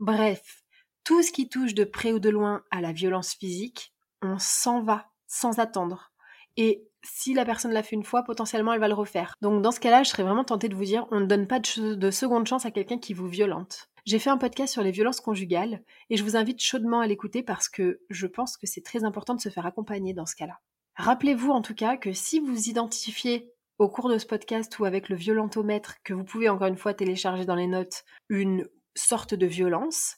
Bref, 0.00 0.64
tout 1.04 1.22
ce 1.22 1.30
qui 1.30 1.48
touche 1.48 1.74
de 1.74 1.84
près 1.84 2.12
ou 2.12 2.18
de 2.18 2.30
loin 2.30 2.64
à 2.72 2.80
la 2.80 2.90
violence 2.90 3.34
physique, 3.34 3.94
on 4.20 4.40
s'en 4.40 4.82
va 4.82 5.12
sans 5.28 5.60
attendre. 5.60 6.10
Et 6.56 6.88
si 7.04 7.34
la 7.34 7.44
personne 7.44 7.72
l'a 7.72 7.82
fait 7.82 7.96
une 7.96 8.04
fois, 8.04 8.24
potentiellement 8.24 8.72
elle 8.72 8.80
va 8.80 8.88
le 8.88 8.94
refaire. 8.94 9.36
Donc 9.42 9.62
dans 9.62 9.70
ce 9.70 9.80
cas-là, 9.80 10.02
je 10.02 10.10
serais 10.10 10.22
vraiment 10.22 10.44
tentée 10.44 10.68
de 10.68 10.74
vous 10.74 10.84
dire, 10.84 11.06
on 11.10 11.20
ne 11.20 11.26
donne 11.26 11.46
pas 11.46 11.60
de, 11.60 11.94
de 11.94 12.10
seconde 12.10 12.46
chance 12.46 12.66
à 12.66 12.70
quelqu'un 12.70 12.98
qui 12.98 13.14
vous 13.14 13.28
violente. 13.28 13.88
J'ai 14.04 14.18
fait 14.18 14.30
un 14.30 14.36
podcast 14.36 14.72
sur 14.72 14.82
les 14.82 14.90
violences 14.90 15.20
conjugales 15.20 15.82
et 16.10 16.16
je 16.16 16.24
vous 16.24 16.36
invite 16.36 16.60
chaudement 16.60 17.00
à 17.00 17.06
l'écouter 17.06 17.42
parce 17.42 17.68
que 17.68 18.00
je 18.10 18.26
pense 18.26 18.56
que 18.56 18.66
c'est 18.66 18.82
très 18.82 19.04
important 19.04 19.34
de 19.34 19.40
se 19.40 19.48
faire 19.48 19.64
accompagner 19.64 20.12
dans 20.12 20.26
ce 20.26 20.36
cas-là. 20.36 20.60
Rappelez-vous 20.96 21.50
en 21.50 21.62
tout 21.62 21.74
cas 21.74 21.96
que 21.96 22.12
si 22.12 22.38
vous 22.38 22.68
identifiez 22.68 23.50
au 23.78 23.88
cours 23.88 24.08
de 24.08 24.18
ce 24.18 24.26
podcast 24.26 24.78
ou 24.78 24.84
avec 24.84 25.08
le 25.08 25.16
violentomètre 25.16 25.96
que 26.04 26.14
vous 26.14 26.24
pouvez 26.24 26.48
encore 26.48 26.68
une 26.68 26.76
fois 26.76 26.94
télécharger 26.94 27.44
dans 27.44 27.56
les 27.56 27.66
notes, 27.66 28.04
une 28.28 28.68
sorte 28.94 29.34
de 29.34 29.46
violence, 29.46 30.16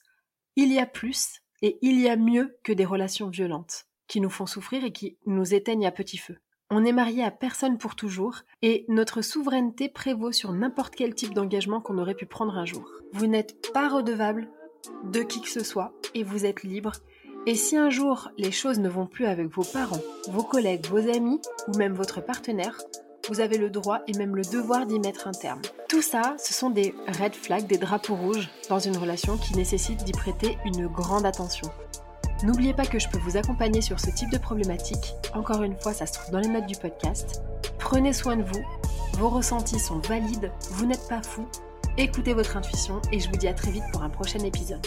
il 0.56 0.72
y 0.72 0.78
a 0.78 0.86
plus 0.86 1.40
et 1.62 1.78
il 1.80 2.00
y 2.00 2.08
a 2.08 2.16
mieux 2.16 2.58
que 2.64 2.72
des 2.72 2.84
relations 2.84 3.28
violentes 3.28 3.86
qui 4.08 4.20
nous 4.20 4.30
font 4.30 4.46
souffrir 4.46 4.84
et 4.84 4.92
qui 4.92 5.18
nous 5.26 5.54
éteignent 5.54 5.86
à 5.86 5.92
petit 5.92 6.18
feu. 6.18 6.38
On 6.68 6.84
est 6.84 6.92
marié 6.92 7.22
à 7.22 7.30
personne 7.30 7.78
pour 7.78 7.94
toujours 7.94 8.40
et 8.60 8.84
notre 8.88 9.22
souveraineté 9.22 9.88
prévaut 9.88 10.32
sur 10.32 10.52
n'importe 10.52 10.96
quel 10.96 11.14
type 11.14 11.32
d'engagement 11.32 11.80
qu'on 11.80 11.98
aurait 11.98 12.16
pu 12.16 12.26
prendre 12.26 12.58
un 12.58 12.64
jour. 12.64 12.90
Vous 13.12 13.28
n'êtes 13.28 13.70
pas 13.72 13.88
redevable 13.88 14.48
de 15.04 15.20
qui 15.20 15.40
que 15.40 15.48
ce 15.48 15.62
soit 15.62 15.92
et 16.14 16.24
vous 16.24 16.44
êtes 16.44 16.64
libre. 16.64 16.94
Et 17.46 17.54
si 17.54 17.76
un 17.76 17.88
jour 17.88 18.30
les 18.36 18.50
choses 18.50 18.80
ne 18.80 18.88
vont 18.88 19.06
plus 19.06 19.26
avec 19.26 19.46
vos 19.46 19.62
parents, 19.62 20.02
vos 20.28 20.42
collègues, 20.42 20.86
vos 20.86 21.08
amis 21.08 21.40
ou 21.68 21.78
même 21.78 21.94
votre 21.94 22.20
partenaire, 22.20 22.76
vous 23.28 23.38
avez 23.40 23.58
le 23.58 23.70
droit 23.70 24.00
et 24.08 24.18
même 24.18 24.34
le 24.34 24.42
devoir 24.42 24.86
d'y 24.86 24.98
mettre 24.98 25.28
un 25.28 25.32
terme. 25.32 25.62
Tout 25.88 26.02
ça, 26.02 26.34
ce 26.36 26.52
sont 26.52 26.70
des 26.70 26.96
red 27.20 27.34
flags, 27.34 27.68
des 27.68 27.78
drapeaux 27.78 28.16
rouges 28.16 28.48
dans 28.68 28.80
une 28.80 28.96
relation 28.96 29.36
qui 29.36 29.54
nécessite 29.54 30.02
d'y 30.02 30.12
prêter 30.12 30.58
une 30.64 30.88
grande 30.88 31.26
attention. 31.26 31.70
N'oubliez 32.42 32.74
pas 32.74 32.84
que 32.84 32.98
je 32.98 33.08
peux 33.08 33.18
vous 33.18 33.36
accompagner 33.36 33.80
sur 33.80 33.98
ce 33.98 34.10
type 34.10 34.30
de 34.30 34.38
problématique. 34.38 35.14
Encore 35.34 35.62
une 35.62 35.76
fois, 35.76 35.94
ça 35.94 36.06
se 36.06 36.12
trouve 36.14 36.32
dans 36.32 36.40
les 36.40 36.48
notes 36.48 36.66
du 36.66 36.76
podcast. 36.76 37.42
Prenez 37.78 38.12
soin 38.12 38.36
de 38.36 38.42
vous, 38.42 38.64
vos 39.14 39.30
ressentis 39.30 39.78
sont 39.78 39.98
valides, 40.00 40.50
vous 40.70 40.84
n'êtes 40.84 41.08
pas 41.08 41.22
fou. 41.22 41.46
Écoutez 41.96 42.34
votre 42.34 42.56
intuition 42.56 43.00
et 43.10 43.20
je 43.20 43.30
vous 43.30 43.36
dis 43.36 43.48
à 43.48 43.54
très 43.54 43.70
vite 43.70 43.84
pour 43.90 44.02
un 44.02 44.10
prochain 44.10 44.40
épisode. 44.40 44.86